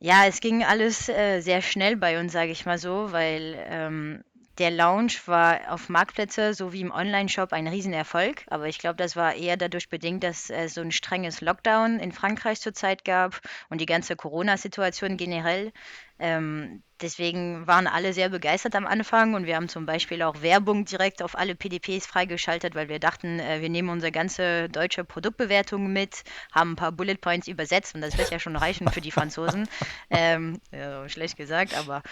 [0.00, 4.24] ja, es ging alles äh, sehr schnell bei uns, sage ich mal so, weil ähm,
[4.60, 9.34] der Launch war auf Marktplätze sowie im Online-Shop ein Riesenerfolg, aber ich glaube, das war
[9.34, 13.86] eher dadurch bedingt, dass es so ein strenges Lockdown in Frankreich zurzeit gab und die
[13.86, 15.72] ganze Corona-Situation generell.
[16.18, 20.84] Ähm, deswegen waren alle sehr begeistert am Anfang und wir haben zum Beispiel auch Werbung
[20.84, 25.90] direkt auf alle PDPs freigeschaltet, weil wir dachten, äh, wir nehmen unsere ganze deutsche Produktbewertung
[25.90, 29.10] mit, haben ein paar Bullet Points übersetzt und das wird ja schon reichen für die
[29.10, 29.66] Franzosen.
[30.10, 32.02] ähm, ja, schlecht gesagt, aber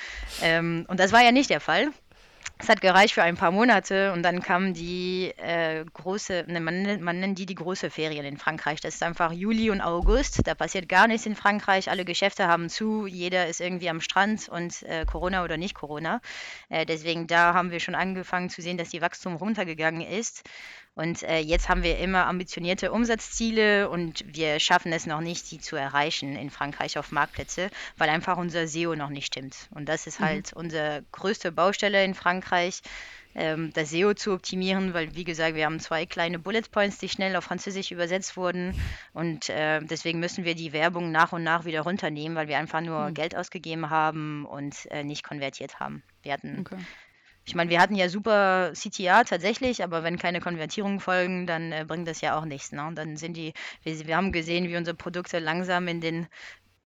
[0.40, 1.92] ähm, und das war ja nicht der Fall.
[2.60, 7.00] Es hat gereicht für ein paar Monate und dann kam die äh, große, ne, man,
[7.02, 8.80] man, nennt die die große Ferien in Frankreich.
[8.80, 10.40] Das ist einfach Juli und August.
[10.44, 11.88] Da passiert gar nichts in Frankreich.
[11.88, 16.20] Alle Geschäfte haben zu, jeder ist irgendwie am Strand und äh, Corona oder nicht Corona.
[16.68, 20.42] Äh, deswegen da haben wir schon angefangen zu sehen, dass die Wachstum runtergegangen ist.
[20.98, 25.60] Und äh, jetzt haben wir immer ambitionierte Umsatzziele und wir schaffen es noch nicht, die
[25.60, 29.68] zu erreichen in Frankreich auf Marktplätze, weil einfach unser SEO noch nicht stimmt.
[29.70, 30.24] Und das ist mhm.
[30.24, 32.82] halt unsere größte Baustelle in Frankreich,
[33.36, 37.08] ähm, das SEO zu optimieren, weil wie gesagt, wir haben zwei kleine Bullet Points, die
[37.08, 38.74] schnell auf Französisch übersetzt wurden.
[39.12, 42.80] Und äh, deswegen müssen wir die Werbung nach und nach wieder runternehmen, weil wir einfach
[42.80, 43.14] nur mhm.
[43.14, 46.02] Geld ausgegeben haben und äh, nicht konvertiert haben.
[46.24, 46.84] Wir hatten okay.
[47.48, 51.86] Ich meine, wir hatten ja super CTA tatsächlich, aber wenn keine Konvertierungen folgen, dann äh,
[51.88, 52.72] bringt das ja auch nichts.
[52.72, 52.90] Ne?
[52.94, 56.26] dann sind die, wir, wir, haben gesehen, wie unsere Produkte langsam in den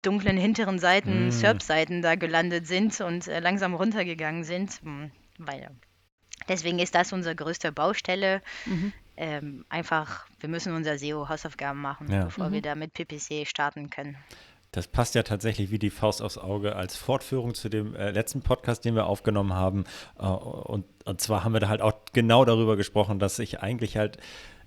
[0.02, 1.30] dunklen hinteren Seiten, mm.
[1.30, 4.82] SERP-Seiten da gelandet sind und äh, langsam runtergegangen sind.
[4.82, 5.70] Hm, weil,
[6.46, 8.42] deswegen ist das unsere größte Baustelle.
[8.66, 8.92] Mhm.
[9.16, 12.24] Ähm, einfach, wir müssen unser SEO-Hausaufgaben machen, ja.
[12.24, 12.52] bevor mhm.
[12.52, 14.18] wir da mit PPC starten können.
[14.72, 18.42] Das passt ja tatsächlich wie die Faust aufs Auge als Fortführung zu dem äh, letzten
[18.42, 19.84] Podcast, den wir aufgenommen haben.
[20.18, 23.96] Äh, und, und zwar haben wir da halt auch genau darüber gesprochen, dass ich eigentlich
[23.96, 24.18] halt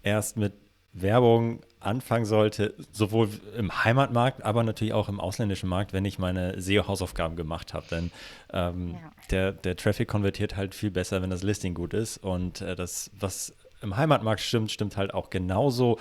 [0.02, 0.54] erst mit
[0.94, 6.62] Werbung anfangen sollte, sowohl im Heimatmarkt, aber natürlich auch im ausländischen Markt, wenn ich meine
[6.62, 7.86] SEO-Hausaufgaben gemacht habe.
[7.90, 8.12] Denn
[8.52, 9.12] ähm, ja.
[9.32, 12.18] der, der Traffic konvertiert halt viel besser, wenn das Listing gut ist.
[12.18, 15.98] Und äh, das, was im Heimatmarkt stimmt, stimmt halt auch genauso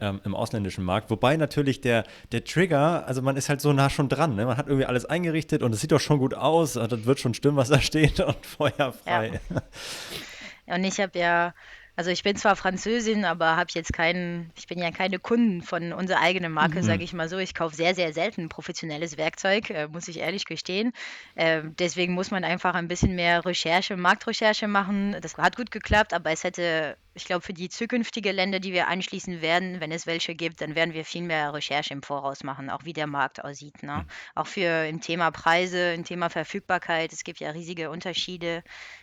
[0.00, 1.10] ähm, im ausländischen Markt.
[1.10, 4.36] Wobei natürlich der, der Trigger, also man ist halt so nah schon dran.
[4.36, 4.46] Ne?
[4.46, 6.74] Man hat irgendwie alles eingerichtet und es sieht doch schon gut aus.
[6.74, 9.40] Das wird schon stimmen, was da steht und feuerfrei.
[9.50, 10.74] Ja.
[10.74, 11.54] und ich habe ja
[11.98, 15.92] Also ich bin zwar Französin, aber habe jetzt keinen, ich bin ja keine Kunden von
[15.92, 16.84] unserer eigenen Marke, mhm.
[16.84, 17.38] sage ich mal so.
[17.38, 20.92] Ich kaufe sehr, sehr selten professionelles Werkzeug, äh, muss ich ehrlich gestehen.
[21.34, 25.16] Äh, deswegen muss man einfach ein bisschen mehr Recherche, Marktrecherche machen.
[25.20, 28.86] Das hat gut geklappt, aber es hätte, ich glaube, für die zukünftigen Länder, die wir
[28.86, 32.70] anschließen werden, wenn es welche gibt, dann werden wir viel mehr Recherche im Voraus machen,
[32.70, 33.82] auch wie der Markt aussieht.
[33.82, 34.06] Ne?
[34.36, 37.12] Auch für im Thema Preise, im Thema Verfügbarkeit.
[37.12, 38.62] Es gibt ja riesige Unterschiede.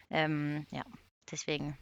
[0.10, 0.84] Ähm, ja,
[1.30, 1.78] deswegen.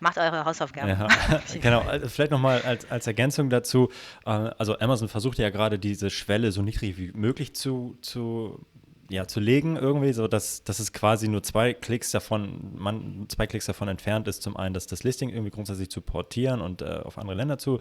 [0.00, 0.88] Macht eure Hausaufgaben.
[0.88, 1.08] Ja,
[1.60, 1.80] genau.
[1.80, 3.90] Also vielleicht nochmal als, als Ergänzung dazu.
[4.24, 8.66] Äh, also Amazon versucht ja gerade diese Schwelle so niedrig wie möglich zu, zu
[9.10, 13.48] ja, zu legen irgendwie, so dass, dass es quasi nur zwei Klicks davon, man zwei
[13.48, 17.00] Klicks davon entfernt ist, zum einen, dass das Listing irgendwie grundsätzlich zu portieren und äh,
[17.04, 17.80] auf andere Länder zu,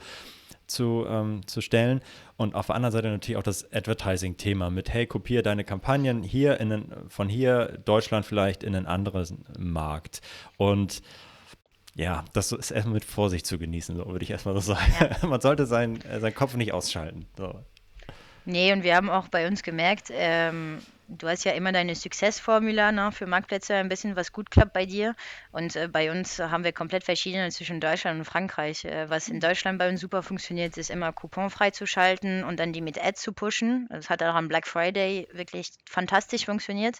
[0.65, 2.01] zu, ähm, zu stellen
[2.35, 6.59] und auf der anderen Seite natürlich auch das Advertising-Thema mit, hey, kopiere deine Kampagnen hier
[6.59, 10.21] in den, von hier, Deutschland vielleicht in einen anderen Markt
[10.57, 11.03] und
[11.95, 14.93] ja, das ist erstmal mit Vorsicht zu genießen, so würde ich erstmal so sagen.
[14.99, 15.27] Ja.
[15.27, 17.25] Man sollte sein, äh, seinen Kopf nicht ausschalten.
[17.37, 17.63] So.
[18.45, 22.91] Nee, und wir haben auch bei uns gemerkt, ähm, du hast ja immer deine Success-Formula
[22.91, 25.15] ne, für Marktplätze, ein bisschen was gut klappt bei dir.
[25.51, 28.85] Und äh, bei uns haben wir komplett verschiedene zwischen Deutschland und Frankreich.
[28.85, 32.81] Äh, was in Deutschland bei uns super funktioniert, ist immer Coupon freizuschalten und dann die
[32.81, 33.87] mit Ads zu pushen.
[33.89, 36.97] Das hat auch am Black Friday wirklich fantastisch funktioniert.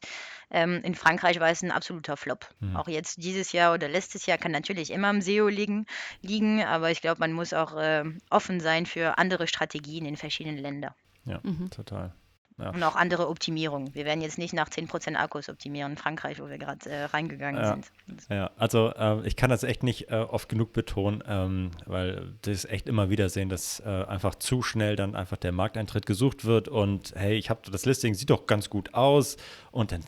[0.52, 2.50] Ähm, in Frankreich war es ein absoluter Flop.
[2.60, 2.76] Mhm.
[2.76, 5.86] Auch jetzt dieses Jahr oder letztes Jahr kann natürlich immer im SEO liegen,
[6.22, 10.58] liegen aber ich glaube, man muss auch äh, offen sein für andere Strategien in verschiedenen
[10.58, 10.94] Ländern.
[11.26, 11.70] Ja, mhm.
[11.70, 12.14] total.
[12.60, 12.72] Ja.
[12.72, 13.94] Und auch andere Optimierungen.
[13.96, 17.62] Wir werden jetzt nicht nach 10% Akkus optimieren in Frankreich, wo wir gerade äh, reingegangen
[17.62, 17.70] ja.
[17.72, 17.90] sind.
[18.30, 22.66] Ja, also äh, ich kann das echt nicht äh, oft genug betonen, ähm, weil das
[22.66, 26.68] echt immer wieder sehen, dass äh, einfach zu schnell dann einfach der Markteintritt gesucht wird
[26.68, 29.38] und hey, ich habe das Listing, sieht doch ganz gut aus
[29.72, 30.02] und dann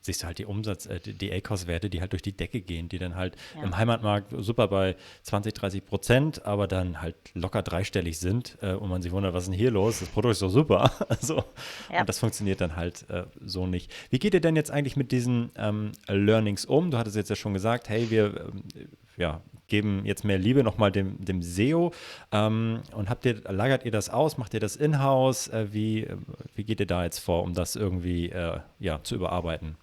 [0.00, 2.98] siehst du halt die Umsatz, äh, die A-Cost-Werte, die halt durch die Decke gehen, die
[2.98, 3.62] dann halt ja.
[3.62, 8.88] im Heimatmarkt super bei 20, 30 Prozent, aber dann halt locker dreistellig sind äh, und
[8.88, 10.00] man sich wundert, was ist denn hier los?
[10.00, 10.90] Das Produkt ist doch super.
[11.08, 11.44] also
[11.92, 12.00] ja.
[12.00, 13.92] Und das funktioniert dann halt äh, so nicht.
[14.08, 16.90] Wie geht ihr denn jetzt eigentlich mit diesen ähm, Learnings um?
[16.90, 18.62] Du hattest jetzt ja schon gesagt, hey, wir ähm,
[19.18, 21.92] ja, geben jetzt mehr Liebe nochmal dem, dem SEO.
[22.32, 24.38] Ähm, und habt ihr, lagert ihr das aus?
[24.38, 25.48] Macht ihr das in-house?
[25.48, 26.08] Äh, wie,
[26.54, 29.76] wie geht ihr da jetzt vor, um das irgendwie äh, ja, zu überarbeiten?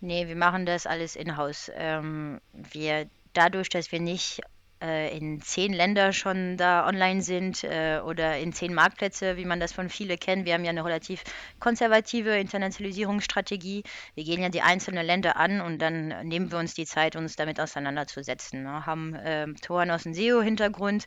[0.00, 1.70] Nee, wir machen das alles in-house.
[1.76, 4.42] Ähm, wir, dadurch, dass wir nicht äh,
[4.80, 9.72] in zehn Länder schon da online sind äh, oder in zehn Marktplätze, wie man das
[9.72, 10.44] von vielen kennt.
[10.44, 11.24] Wir haben ja eine relativ
[11.58, 13.82] konservative Internationalisierungsstrategie.
[14.14, 17.34] Wir gehen ja die einzelnen Länder an und dann nehmen wir uns die Zeit, uns
[17.34, 18.62] damit auseinanderzusetzen.
[18.62, 18.86] Ne?
[18.86, 21.06] Haben äh, Toren aus dem SEO-Hintergrund.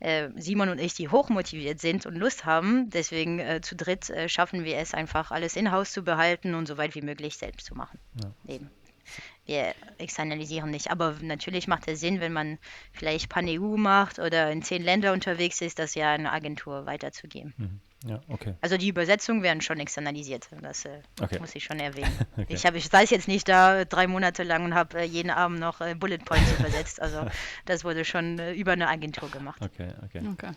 [0.00, 2.90] Äh, Simon und ich, die hochmotiviert sind und Lust haben.
[2.90, 6.76] Deswegen äh, zu dritt äh, schaffen wir es einfach, alles in-house zu behalten und so
[6.76, 8.00] weit wie möglich selbst zu machen.
[8.20, 8.54] Ja.
[8.54, 8.70] Eben
[9.46, 10.90] wir externalisieren nicht.
[10.90, 12.58] Aber natürlich macht es Sinn, wenn man
[12.92, 17.54] vielleicht Pan-EU macht oder in zehn Länder unterwegs ist, das ja eine Agentur weiterzugeben.
[17.56, 17.80] Mhm.
[18.04, 18.54] Ja, okay.
[18.60, 20.48] Also die Übersetzungen werden schon externalisiert.
[20.60, 21.38] Das äh, okay.
[21.38, 22.12] muss ich schon erwähnen.
[22.36, 22.46] okay.
[22.48, 25.80] Ich, ich saß jetzt nicht da drei Monate lang und habe äh, jeden Abend noch
[25.80, 27.00] äh, Bullet Points übersetzt.
[27.00, 27.26] Also
[27.64, 29.60] das wurde schon äh, über eine Agentur gemacht.
[29.62, 30.22] Okay, okay.
[30.32, 30.50] okay.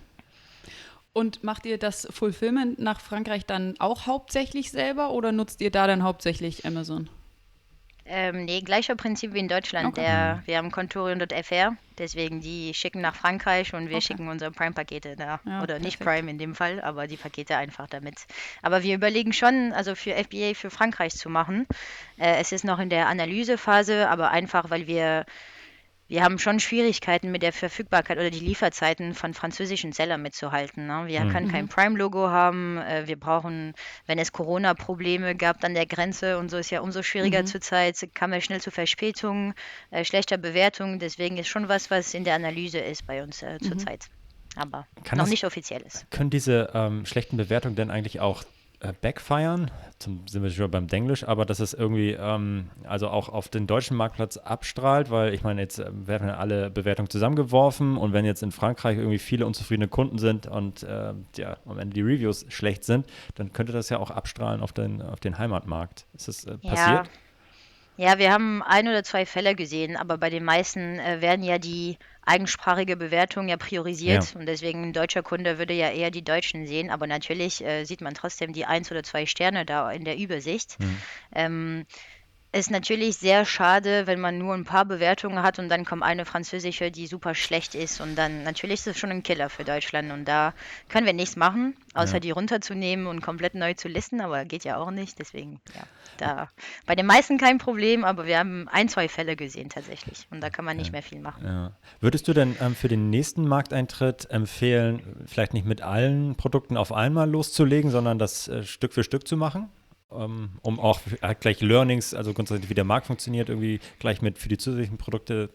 [1.13, 5.87] Und macht ihr das Fulfillment nach Frankreich dann auch hauptsächlich selber oder nutzt ihr da
[5.87, 7.09] dann hauptsächlich Amazon?
[8.07, 9.87] Ähm, nee, gleicher Prinzip wie in Deutschland.
[9.87, 10.01] Okay.
[10.01, 14.05] Der, wir haben Conturion.fr, deswegen die schicken nach Frankreich und wir okay.
[14.05, 15.39] schicken unsere Prime-Pakete da.
[15.43, 15.85] Ja, Oder perfekt.
[15.85, 18.27] nicht Prime in dem Fall, aber die Pakete einfach damit.
[18.61, 21.65] Aber wir überlegen schon, also für FBA für Frankreich zu machen.
[22.17, 25.25] Äh, es ist noch in der Analysephase, aber einfach, weil wir
[26.07, 30.85] wir haben schon Schwierigkeiten mit der Verfügbarkeit oder die Lieferzeiten von französischen Sellern mitzuhalten.
[30.85, 31.03] Ne?
[31.07, 31.31] Wir mhm.
[31.31, 32.77] können kein Prime-Logo haben.
[32.77, 33.73] Äh, wir brauchen,
[34.05, 37.47] wenn es Corona-Probleme gab an der Grenze und so ist ja umso schwieriger mhm.
[37.47, 39.53] zurzeit, kam es schnell zu Verspätungen,
[39.89, 40.99] äh, schlechter Bewertungen.
[40.99, 43.65] Deswegen ist schon was, was in der Analyse ist bei uns äh, mhm.
[43.65, 44.05] zurzeit.
[44.55, 46.09] Aber Kann noch das, nicht offiziell ist.
[46.11, 48.43] Können diese ähm, schlechten Bewertungen denn eigentlich auch
[48.85, 53.29] äh, backfiren, zum, sind wir schon beim Denglisch, aber dass es irgendwie ähm, also auch
[53.29, 58.13] auf den deutschen Marktplatz abstrahlt, weil ich meine, jetzt äh, werden alle Bewertungen zusammengeworfen und
[58.13, 62.01] wenn jetzt in Frankreich irgendwie viele unzufriedene Kunden sind und äh, ja, am Ende die
[62.01, 66.05] Reviews schlecht sind, dann könnte das ja auch abstrahlen auf den, auf den Heimatmarkt.
[66.13, 67.09] Ist das äh, passiert?
[67.97, 68.11] Ja.
[68.11, 68.19] ja.
[68.19, 71.97] wir haben ein oder zwei Fälle gesehen, aber bei den meisten äh, werden ja die
[72.25, 74.39] eigensprachige Bewertung ja priorisiert ja.
[74.39, 78.01] und deswegen ein deutscher Kunde würde ja eher die Deutschen sehen, aber natürlich äh, sieht
[78.01, 80.79] man trotzdem die eins oder zwei Sterne da in der Übersicht.
[80.79, 80.97] Mhm.
[81.33, 81.85] Ähm,
[82.55, 86.23] ist natürlich sehr schade, wenn man nur ein paar Bewertungen hat und dann kommt eine
[86.23, 90.11] französische, die super schlecht ist und dann natürlich ist es schon ein Killer für Deutschland
[90.13, 90.53] und da
[90.87, 92.19] können wir nichts machen, außer ja.
[92.21, 95.83] die runterzunehmen und komplett neu zu listen, aber geht ja auch nicht, deswegen ja,
[96.15, 96.49] da
[96.85, 100.49] bei den meisten kein Problem, aber wir haben ein, zwei Fälle gesehen tatsächlich und da
[100.49, 101.43] kann man nicht mehr viel machen.
[101.43, 101.71] Ja.
[101.99, 106.93] Würdest du denn ähm, für den nächsten Markteintritt empfehlen, vielleicht nicht mit allen Produkten auf
[106.93, 109.69] einmal loszulegen, sondern das äh, Stück für Stück zu machen?
[110.11, 110.99] Ähm, um auch
[111.39, 115.49] gleich Learnings, also grundsätzlich wie der Markt funktioniert, irgendwie gleich mit für die zusätzlichen Produkte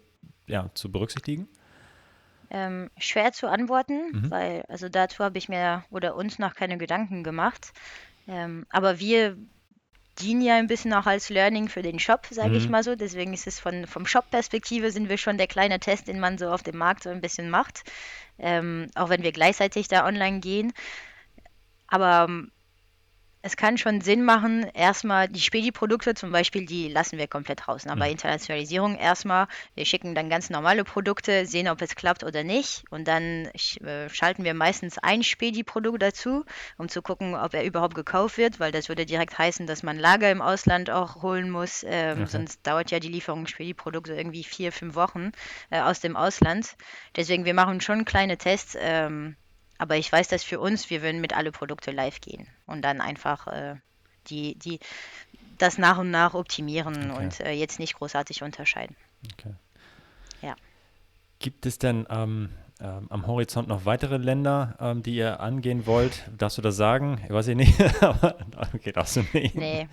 [0.47, 1.49] ja, zu berücksichtigen?
[2.51, 4.31] Ähm, schwer zu antworten, mhm.
[4.31, 7.73] weil also dazu habe ich mir oder uns noch keine Gedanken gemacht.
[8.27, 9.37] Ähm, aber wir
[10.19, 12.57] dienen ja ein bisschen auch als Learning für den Shop, sage mhm.
[12.57, 12.97] ich mal so.
[12.97, 16.51] Deswegen ist es von vom Shop-Perspektive sind wir schon der kleine Test, den man so
[16.51, 17.85] auf dem Markt so ein bisschen macht.
[18.39, 20.73] Ähm, auch wenn wir gleichzeitig da online gehen.
[21.87, 22.51] Aber ähm,
[23.43, 27.87] es kann schon Sinn machen, erstmal die Spedi-Produkte zum Beispiel, die lassen wir komplett raus.
[27.87, 28.13] Aber mhm.
[28.13, 32.85] Internationalisierung erstmal, wir schicken dann ganz normale Produkte, sehen, ob es klappt oder nicht.
[32.91, 36.45] Und dann äh, schalten wir meistens ein Spedi-Produkt dazu,
[36.77, 39.99] um zu gucken, ob er überhaupt gekauft wird, weil das würde direkt heißen, dass man
[39.99, 41.85] Lager im Ausland auch holen muss.
[41.87, 42.31] Ähm, okay.
[42.31, 45.33] Sonst dauert ja die Lieferung Spedi-Produkte irgendwie vier, fünf Wochen
[45.71, 46.77] äh, aus dem Ausland.
[47.17, 48.77] Deswegen, wir machen schon kleine Tests.
[48.79, 49.37] Ähm,
[49.81, 53.01] aber ich weiß, dass für uns, wir würden mit alle Produkte live gehen und dann
[53.01, 53.77] einfach äh,
[54.27, 54.79] die, die,
[55.57, 57.25] das nach und nach optimieren okay.
[57.25, 58.95] und äh, jetzt nicht großartig unterscheiden.
[59.33, 59.55] Okay.
[60.43, 60.55] Ja.
[61.39, 66.29] Gibt es denn ähm, ähm, am Horizont noch weitere Länder, ähm, die ihr angehen wollt?
[66.37, 67.19] Darfst du das sagen?
[67.25, 67.81] Ich weiß ich nicht.
[68.75, 69.55] okay, darfst du nicht.
[69.55, 69.89] Nee.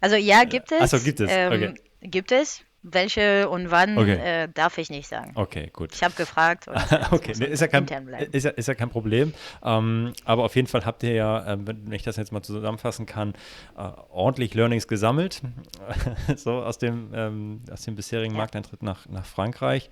[0.00, 0.80] Also ja, gibt es.
[0.80, 1.32] Achso, gibt es.
[1.32, 1.74] Ähm, okay.
[2.02, 2.62] Gibt es.
[2.88, 4.44] Welche und wann okay.
[4.44, 5.32] äh, darf ich nicht sagen.
[5.34, 5.92] Okay, gut.
[5.92, 6.68] Ich habe gefragt.
[7.10, 7.84] okay, nee, ist, ja kein,
[8.30, 9.34] ist, ja, ist ja kein Problem.
[9.64, 13.04] Ähm, aber auf jeden Fall habt ihr ja, äh, wenn ich das jetzt mal zusammenfassen
[13.04, 13.34] kann,
[13.76, 15.42] äh, ordentlich Learnings gesammelt.
[16.36, 18.38] so aus dem, ähm, aus dem bisherigen ja.
[18.38, 19.90] Markteintritt nach, nach Frankreich.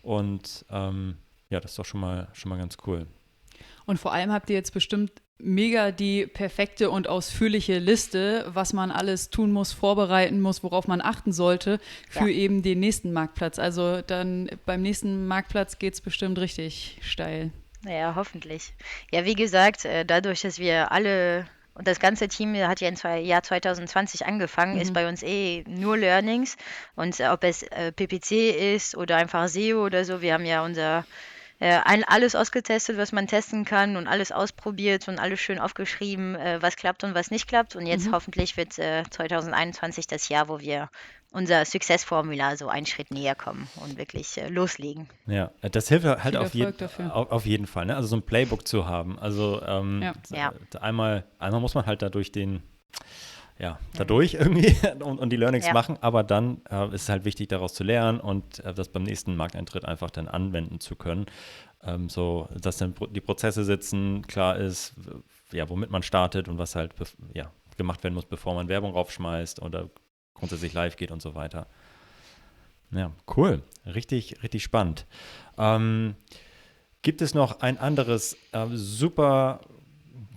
[0.00, 1.18] Und ähm,
[1.50, 3.06] ja, das ist doch schon mal, schon mal ganz cool.
[3.90, 8.92] Und vor allem habt ihr jetzt bestimmt mega die perfekte und ausführliche Liste, was man
[8.92, 12.36] alles tun muss, vorbereiten muss, worauf man achten sollte für ja.
[12.36, 13.58] eben den nächsten Marktplatz.
[13.58, 17.50] Also dann beim nächsten Marktplatz geht es bestimmt richtig steil.
[17.84, 18.74] Ja, hoffentlich.
[19.10, 23.24] Ja, wie gesagt, äh, dadurch, dass wir alle und das ganze Team hat ja im
[23.24, 24.82] Jahr 2020 angefangen, mhm.
[24.82, 26.56] ist bei uns eh nur Learnings.
[26.94, 31.04] Und ob es äh, PPC ist oder einfach SEO oder so, wir haben ja unser
[31.60, 36.60] äh, alles ausgetestet, was man testen kann und alles ausprobiert und alles schön aufgeschrieben, äh,
[36.60, 37.76] was klappt und was nicht klappt.
[37.76, 38.12] Und jetzt mhm.
[38.12, 40.88] hoffentlich wird äh, 2021 das Jahr, wo wir
[41.32, 45.08] unser Success-Formular so einen Schritt näher kommen und wirklich äh, loslegen.
[45.26, 47.94] Ja, das hilft halt auf, je auf, auf, jeden Fall, ne?
[47.94, 49.18] also so ein Playbook zu haben.
[49.18, 50.52] Also ähm, ja.
[50.80, 52.62] einmal, einmal muss man halt dadurch den
[53.60, 55.74] ja, dadurch irgendwie und, und die Learnings ja.
[55.74, 59.02] machen, aber dann äh, ist es halt wichtig, daraus zu lernen und äh, das beim
[59.02, 61.26] nächsten Markteintritt einfach dann anwenden zu können.
[61.82, 64.94] Ähm, so, dass dann die Prozesse sitzen, klar ist,
[65.52, 66.94] ja, womit man startet und was halt
[67.34, 69.90] ja, gemacht werden muss, bevor man Werbung raufschmeißt oder
[70.34, 71.66] grundsätzlich live geht und so weiter.
[72.92, 73.62] Ja, cool.
[73.86, 75.06] Richtig, richtig spannend.
[75.58, 76.16] Ähm,
[77.02, 79.60] gibt es noch ein anderes äh, super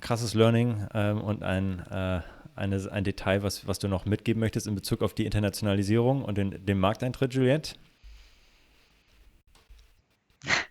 [0.01, 2.21] krasses Learning ähm, und ein äh,
[2.55, 6.37] eine, ein Detail, was, was du noch mitgeben möchtest in Bezug auf die Internationalisierung und
[6.37, 7.75] den, den Markteintritt, Juliette?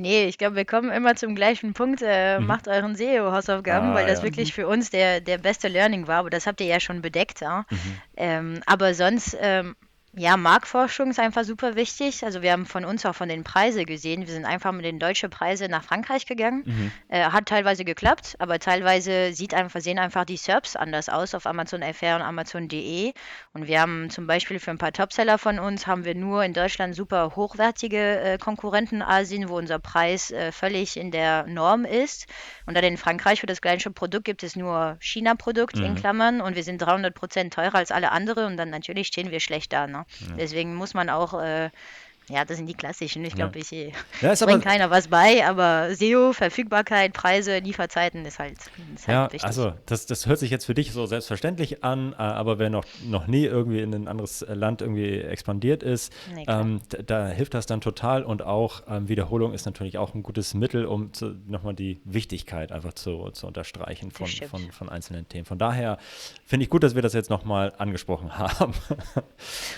[0.00, 2.02] Nee, ich glaube, wir kommen immer zum gleichen Punkt.
[2.06, 2.46] Äh, mhm.
[2.46, 4.26] Macht euren SEO-Hausaufgaben, ah, weil das ja.
[4.26, 6.20] wirklich für uns der, der beste Learning war.
[6.20, 7.40] Aber das habt ihr ja schon bedeckt.
[7.40, 7.66] Ja?
[7.68, 7.78] Mhm.
[8.16, 9.74] Ähm, aber sonst ähm,
[10.14, 12.24] ja, Marktforschung ist einfach super wichtig.
[12.24, 14.26] Also wir haben von uns auch von den Preisen gesehen.
[14.26, 16.62] Wir sind einfach mit den deutschen Preisen nach Frankreich gegangen.
[16.64, 16.92] Mhm.
[17.08, 21.46] Äh, hat teilweise geklappt, aber teilweise sieht einfach, sehen einfach die SERPs anders aus auf
[21.46, 23.12] Amazon FR und Amazon.de.
[23.52, 26.54] Und wir haben zum Beispiel für ein paar Topseller von uns haben wir nur in
[26.54, 32.26] Deutschland super hochwertige äh, Konkurrenten Asien, wo unser Preis äh, völlig in der Norm ist.
[32.66, 35.84] Und dann in Frankreich für das gleiche Produkt gibt es nur China-Produkt mhm.
[35.84, 39.30] in Klammern und wir sind 300 Prozent teurer als alle anderen und dann natürlich stehen
[39.30, 39.86] wir schlecht da.
[39.86, 39.97] Ne?
[40.20, 40.36] Ja.
[40.36, 41.70] Deswegen muss man auch äh,
[42.28, 43.24] ja, das sind die klassischen.
[43.24, 48.38] Ich glaube, ich äh, ja, bringt keiner was bei, aber SEO, Verfügbarkeit, Preise, Lieferzeiten ist
[48.38, 48.58] halt,
[48.94, 49.44] ist halt ja, wichtig.
[49.44, 52.84] Also das, das hört sich jetzt für dich so selbstverständlich an, äh, aber wer noch,
[53.04, 57.54] noch nie irgendwie in ein anderes Land irgendwie expandiert ist, nee, ähm, da, da, hilft
[57.54, 61.10] das dann total und auch ähm, Wiederholung ist natürlich auch ein gutes Mittel, um
[61.46, 65.44] nochmal die Wichtigkeit einfach zu, zu unterstreichen von, von, von einzelnen Themen.
[65.44, 65.98] Von daher
[66.44, 68.74] finde ich gut, dass wir das jetzt nochmal angesprochen haben.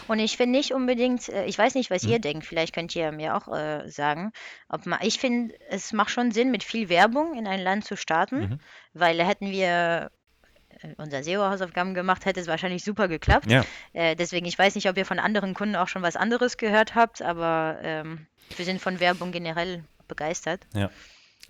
[0.09, 2.11] und ich finde nicht unbedingt, äh, ich weiß nicht, was hm.
[2.11, 4.33] ihr denkt, vielleicht könnt ihr mir auch äh, sagen,
[4.69, 7.97] ob man, ich finde, es macht schon Sinn, mit viel Werbung in ein Land zu
[7.97, 8.59] starten, mhm.
[8.93, 10.11] weil hätten wir
[10.97, 13.51] unser SEO-Hausaufgaben gemacht, hätte es wahrscheinlich super geklappt.
[13.51, 13.65] Ja.
[13.93, 16.95] Äh, deswegen, ich weiß nicht, ob ihr von anderen Kunden auch schon was anderes gehört
[16.95, 18.27] habt, aber ähm,
[18.57, 20.67] wir sind von Werbung generell begeistert.
[20.75, 20.91] Ja.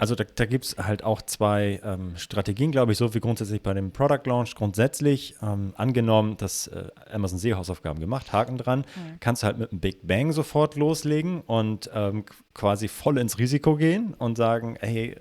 [0.01, 3.63] Also da, da gibt es halt auch zwei ähm, Strategien, glaube ich, so wie grundsätzlich
[3.63, 4.55] bei dem Product Launch.
[4.55, 9.21] Grundsätzlich ähm, angenommen, dass äh, Amazon SEO Hausaufgaben gemacht, Haken dran, mhm.
[9.21, 12.25] kannst du halt mit einem Big Bang sofort loslegen und ähm,
[12.55, 15.17] quasi voll ins Risiko gehen und sagen, hey,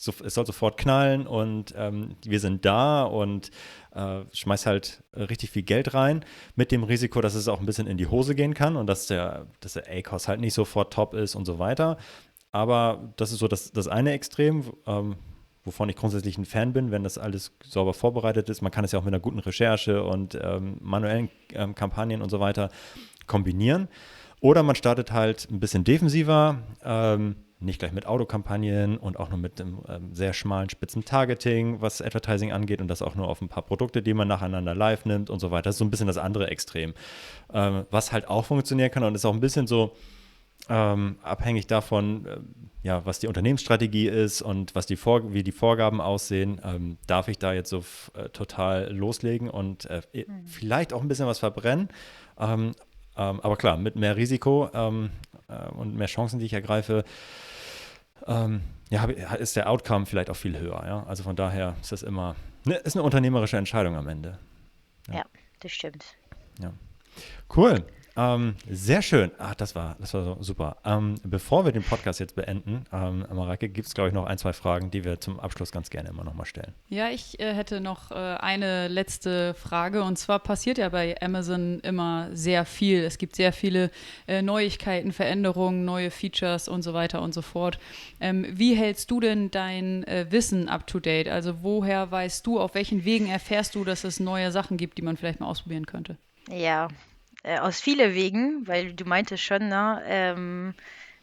[0.00, 3.50] so, es soll sofort knallen und ähm, wir sind da und
[3.94, 7.86] äh, schmeiß halt richtig viel Geld rein, mit dem Risiko, dass es auch ein bisschen
[7.86, 11.14] in die Hose gehen kann und dass der, dass der A-Cost halt nicht sofort top
[11.14, 11.98] ist und so weiter.
[12.52, 15.16] Aber das ist so das, das eine Extrem, ähm,
[15.64, 18.62] wovon ich grundsätzlich ein Fan bin, wenn das alles sauber vorbereitet ist.
[18.62, 22.30] Man kann es ja auch mit einer guten Recherche und ähm, manuellen ähm, Kampagnen und
[22.30, 22.70] so weiter
[23.26, 23.88] kombinieren.
[24.40, 29.38] Oder man startet halt ein bisschen defensiver, ähm, nicht gleich mit Autokampagnen und auch nur
[29.38, 33.42] mit einem ähm, sehr schmalen, spitzen Targeting, was Advertising angeht und das auch nur auf
[33.42, 35.64] ein paar Produkte, die man nacheinander live nimmt und so weiter.
[35.64, 36.94] Das ist so ein bisschen das andere Extrem.
[37.52, 39.92] Ähm, was halt auch funktionieren kann und ist auch ein bisschen so,
[40.68, 42.38] ähm, abhängig davon, äh,
[42.82, 47.28] ja, was die Unternehmensstrategie ist und was die Vor wie die Vorgaben aussehen, ähm, darf
[47.28, 50.46] ich da jetzt so äh, total loslegen und äh, mhm.
[50.46, 51.88] vielleicht auch ein bisschen was verbrennen.
[52.38, 52.74] Ähm,
[53.16, 55.10] ähm aber klar, mit mehr Risiko ähm,
[55.48, 57.04] äh, und mehr Chancen, die ich ergreife,
[58.26, 60.82] ähm, ja, ist der Outcome vielleicht auch viel höher.
[60.86, 61.04] Ja?
[61.06, 64.38] Also von daher ist das immer, ne, ist eine unternehmerische Entscheidung am Ende.
[65.08, 65.24] Ja, ja
[65.60, 66.04] das stimmt.
[66.60, 66.72] Ja.
[67.54, 67.84] Cool.
[68.18, 69.30] Ähm, sehr schön.
[69.38, 70.78] Ach, das war, das war so super.
[70.84, 74.38] Ähm, bevor wir den Podcast jetzt beenden, ähm, Mareike, gibt es, glaube ich, noch ein,
[74.38, 76.74] zwei Fragen, die wir zum Abschluss ganz gerne immer nochmal stellen.
[76.88, 80.02] Ja, ich äh, hätte noch äh, eine letzte Frage.
[80.02, 83.04] Und zwar passiert ja bei Amazon immer sehr viel.
[83.04, 83.92] Es gibt sehr viele
[84.26, 87.78] äh, Neuigkeiten, Veränderungen, neue Features und so weiter und so fort.
[88.20, 91.28] Ähm, wie hältst du denn dein äh, Wissen up-to-date?
[91.28, 95.02] Also woher weißt du, auf welchen Wegen erfährst du, dass es neue Sachen gibt, die
[95.02, 96.16] man vielleicht mal ausprobieren könnte?
[96.50, 96.88] Ja,
[97.42, 100.74] äh, aus vielen Wegen, weil du meintest schon, ne, ähm,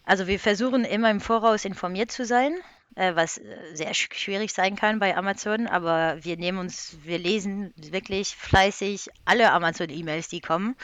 [0.03, 2.55] also wir versuchen immer im Voraus informiert zu sein,
[2.95, 3.43] äh, was äh,
[3.73, 9.51] sehr schwierig sein kann bei Amazon, aber wir nehmen uns, wir lesen wirklich fleißig alle
[9.51, 10.75] Amazon-E-Mails, die kommen.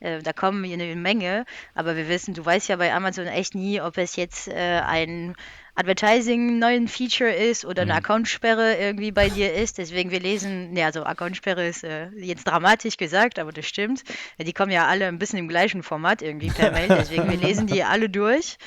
[0.00, 3.80] Äh, da kommen eine Menge, aber wir wissen, du weißt ja bei Amazon echt nie,
[3.80, 5.34] ob es jetzt äh, ein
[5.78, 7.98] Advertising neuen Feature ist oder eine mhm.
[7.98, 9.78] Accountsperre irgendwie bei dir ist.
[9.78, 14.02] Deswegen wir lesen, ne, also Accountsperre ist äh, jetzt dramatisch gesagt, aber das stimmt.
[14.38, 17.68] Die kommen ja alle ein bisschen im gleichen Format irgendwie per Mail, deswegen wir lesen
[17.68, 18.58] die alle durch.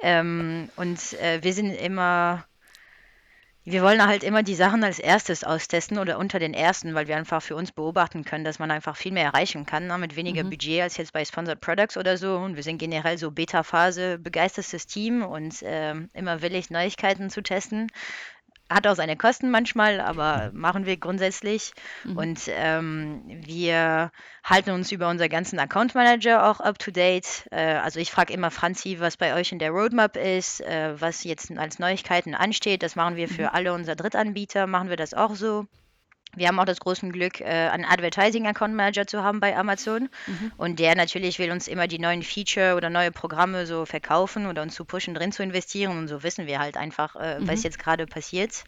[0.00, 2.46] Ähm, und äh, wir sind immer
[3.66, 7.16] wir wollen halt immer die Sachen als erstes austesten oder unter den ersten, weil wir
[7.16, 10.44] einfach für uns beobachten können, dass man einfach viel mehr erreichen kann, ne, mit weniger
[10.44, 10.50] mhm.
[10.50, 12.36] Budget als jetzt bei Sponsored Products oder so.
[12.36, 17.90] Und wir sind generell so Beta-Phase begeistertes Team und äh, immer willig, Neuigkeiten zu testen
[18.70, 21.72] hat auch seine Kosten manchmal, aber machen wir grundsätzlich.
[22.04, 22.16] Mhm.
[22.16, 24.10] Und ähm, wir
[24.42, 27.46] halten uns über unseren ganzen Account Manager auch up to date.
[27.50, 31.24] Äh, also ich frage immer Franzi, was bei euch in der Roadmap ist, äh, was
[31.24, 32.82] jetzt als Neuigkeiten ansteht.
[32.82, 33.50] Das machen wir für mhm.
[33.52, 35.66] alle unsere Drittanbieter, machen wir das auch so.
[36.36, 40.08] Wir haben auch das große Glück, äh, einen Advertising Account Manager zu haben bei Amazon.
[40.26, 40.52] Mhm.
[40.56, 44.62] Und der natürlich will uns immer die neuen Feature oder neue Programme so verkaufen oder
[44.62, 45.98] uns zu pushen, drin zu investieren.
[45.98, 47.48] Und so wissen wir halt einfach, äh, mhm.
[47.48, 48.64] was jetzt gerade passiert.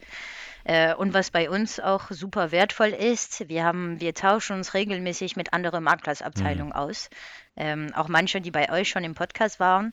[0.64, 5.37] Äh, und was bei uns auch super wertvoll ist, wir haben, wir tauschen uns regelmäßig
[5.37, 6.73] mit anderen Marktplatzabteilungen mhm.
[6.73, 7.09] aus.
[7.57, 9.93] Ähm, auch manche, die bei euch schon im Podcast waren.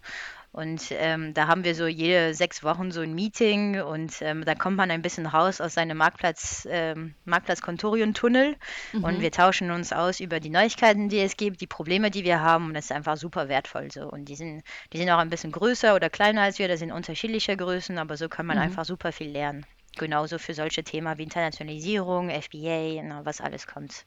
[0.54, 4.54] Und ähm, da haben wir so jede sechs Wochen so ein Meeting und ähm, da
[4.54, 8.56] kommt man ein bisschen raus aus seinem Marktplatz, ähm, Marktplatz-Kontorion-Tunnel
[8.94, 9.04] mhm.
[9.04, 12.42] und wir tauschen uns aus über die Neuigkeiten, die es gibt, die Probleme, die wir
[12.42, 14.04] haben und das ist einfach super wertvoll so.
[14.04, 14.62] Und die sind,
[14.94, 18.16] die sind auch ein bisschen größer oder kleiner als wir, das sind unterschiedliche Größen, aber
[18.16, 18.64] so kann man mhm.
[18.64, 19.66] einfach super viel lernen.
[19.98, 24.06] Genauso für solche Themen wie Internationalisierung, FBA, na, was alles kommt.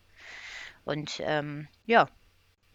[0.85, 2.09] Und ähm, ja,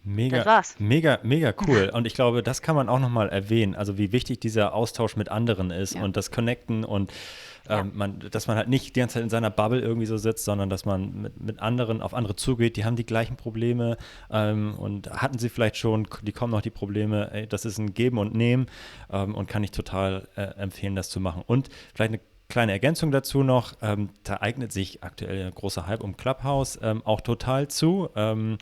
[0.03, 1.91] Mega, mega, mega cool.
[1.93, 3.75] Und ich glaube, das kann man auch nochmal erwähnen.
[3.75, 6.03] Also wie wichtig dieser Austausch mit anderen ist ja.
[6.03, 7.11] und das Connecten und
[7.69, 7.91] ähm, ja.
[7.93, 10.69] man, dass man halt nicht die ganze Zeit in seiner Bubble irgendwie so sitzt, sondern
[10.69, 13.97] dass man mit, mit anderen auf andere zugeht, die haben die gleichen Probleme
[14.31, 17.31] ähm, und hatten sie vielleicht schon, die kommen noch die Probleme.
[17.31, 18.65] Ey, das ist ein Geben und Nehmen
[19.11, 21.43] ähm, und kann ich total äh, empfehlen, das zu machen.
[21.45, 22.19] Und vielleicht eine
[22.51, 27.01] Kleine Ergänzung dazu noch, ähm, da eignet sich aktuell ein großer Hype um Clubhouse ähm,
[27.05, 28.09] auch total zu.
[28.13, 28.57] Ähm,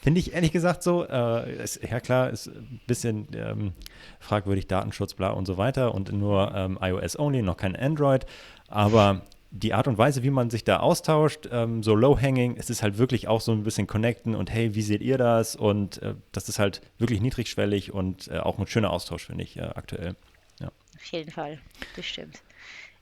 [0.00, 1.04] Finde ich ehrlich gesagt so.
[1.04, 3.72] Äh, ist, ja klar, ist ein bisschen ähm,
[4.20, 8.24] fragwürdig Datenschutz, bla und so weiter und nur ähm, iOS only, noch kein Android.
[8.68, 12.84] Aber die Art und Weise, wie man sich da austauscht, ähm, so low-hanging, es ist
[12.84, 15.56] halt wirklich auch so ein bisschen connecten und hey, wie seht ihr das?
[15.56, 19.56] Und äh, das ist halt wirklich niedrigschwellig und äh, auch ein schöner Austausch, finde ich,
[19.56, 20.14] äh, aktuell.
[20.60, 20.68] Ja.
[20.68, 21.58] Auf jeden Fall,
[21.96, 22.40] das stimmt.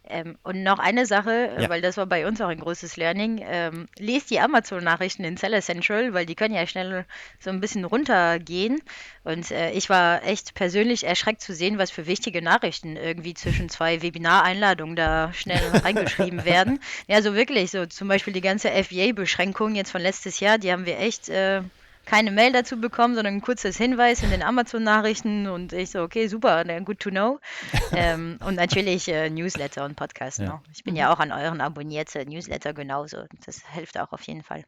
[0.08, 1.68] Ähm, und noch eine Sache, ja.
[1.68, 3.40] weil das war bei uns auch ein großes Learning.
[3.44, 7.04] Ähm, lest die Amazon-Nachrichten in Seller Central, weil die können ja schnell
[7.38, 8.82] so ein bisschen runtergehen.
[9.24, 13.68] Und äh, ich war echt persönlich erschreckt zu sehen, was für wichtige Nachrichten irgendwie zwischen
[13.68, 16.80] zwei Webinareinladungen da schnell reingeschrieben werden.
[17.06, 20.86] Ja, so wirklich, so zum Beispiel die ganze FBA-Beschränkung jetzt von letztes Jahr, die haben
[20.86, 21.62] wir echt äh,
[22.04, 26.26] keine Mail dazu bekommen, sondern ein kurzes Hinweis in den Amazon-Nachrichten und ich so, okay,
[26.26, 27.38] super, good to know.
[27.92, 30.38] ähm, und natürlich äh, Newsletter und Podcast.
[30.38, 30.46] Ja.
[30.46, 30.62] Ne?
[30.74, 33.24] Ich bin ja auch an euren abonniert, Newsletter genauso.
[33.44, 34.64] Das hilft auch auf jeden Fall.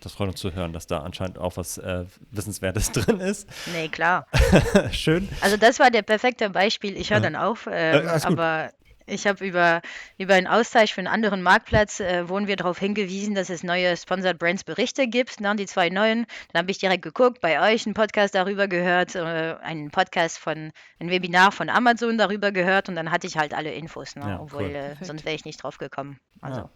[0.00, 3.48] Das freut uns zu hören, dass da anscheinend auch was äh, Wissenswertes drin ist.
[3.72, 4.26] Nee, klar.
[4.92, 5.28] Schön.
[5.40, 6.96] Also das war der perfekte Beispiel.
[6.96, 8.70] Ich höre dann auf, äh, äh, aber
[9.08, 9.82] ich habe über,
[10.18, 13.96] über einen Austausch für einen anderen Marktplatz, äh, wurden wir darauf hingewiesen, dass es neue
[13.96, 16.26] Sponsored Brands Berichte gibt, ne, die zwei neuen.
[16.52, 20.72] Dann habe ich direkt geguckt, bei euch einen Podcast darüber gehört, äh, einen Podcast von,
[21.00, 24.40] ein Webinar von Amazon darüber gehört und dann hatte ich halt alle Infos, ne, ja,
[24.40, 24.74] obwohl cool.
[24.74, 26.18] äh, sonst wäre ich nicht drauf gekommen.
[26.40, 26.60] Also.
[26.60, 26.70] Ja.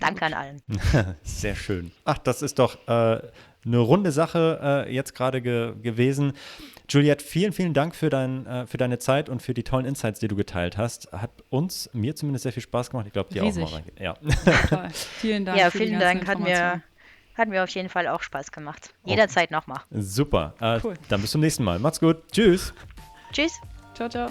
[0.00, 0.62] Danke an allen.
[1.22, 1.92] Sehr schön.
[2.06, 3.20] Ach, das ist doch äh,
[3.64, 6.32] eine runde Sache äh, jetzt gerade ge gewesen.
[6.90, 10.18] Juliette, vielen, vielen Dank für, dein, äh, für deine Zeit und für die tollen Insights,
[10.18, 11.12] die du geteilt hast.
[11.12, 13.06] Hat uns, mir zumindest sehr viel Spaß gemacht.
[13.06, 13.64] Ich glaube, dir Riesig.
[13.64, 13.82] auch mal.
[13.98, 14.14] Ja.
[14.68, 14.88] Toll.
[15.18, 15.58] Vielen Dank.
[15.58, 16.26] Ja, vielen Dank.
[16.26, 16.82] Hat mir,
[17.36, 18.92] hat mir auf jeden Fall auch Spaß gemacht.
[19.04, 19.54] Jederzeit okay.
[19.54, 19.80] nochmal.
[19.90, 20.54] Super.
[20.60, 20.94] Äh, cool.
[21.08, 21.78] Dann bis zum nächsten Mal.
[21.78, 22.22] Macht's gut.
[22.32, 22.74] Tschüss.
[23.32, 23.60] Tschüss.
[23.94, 24.30] Ciao, ciao.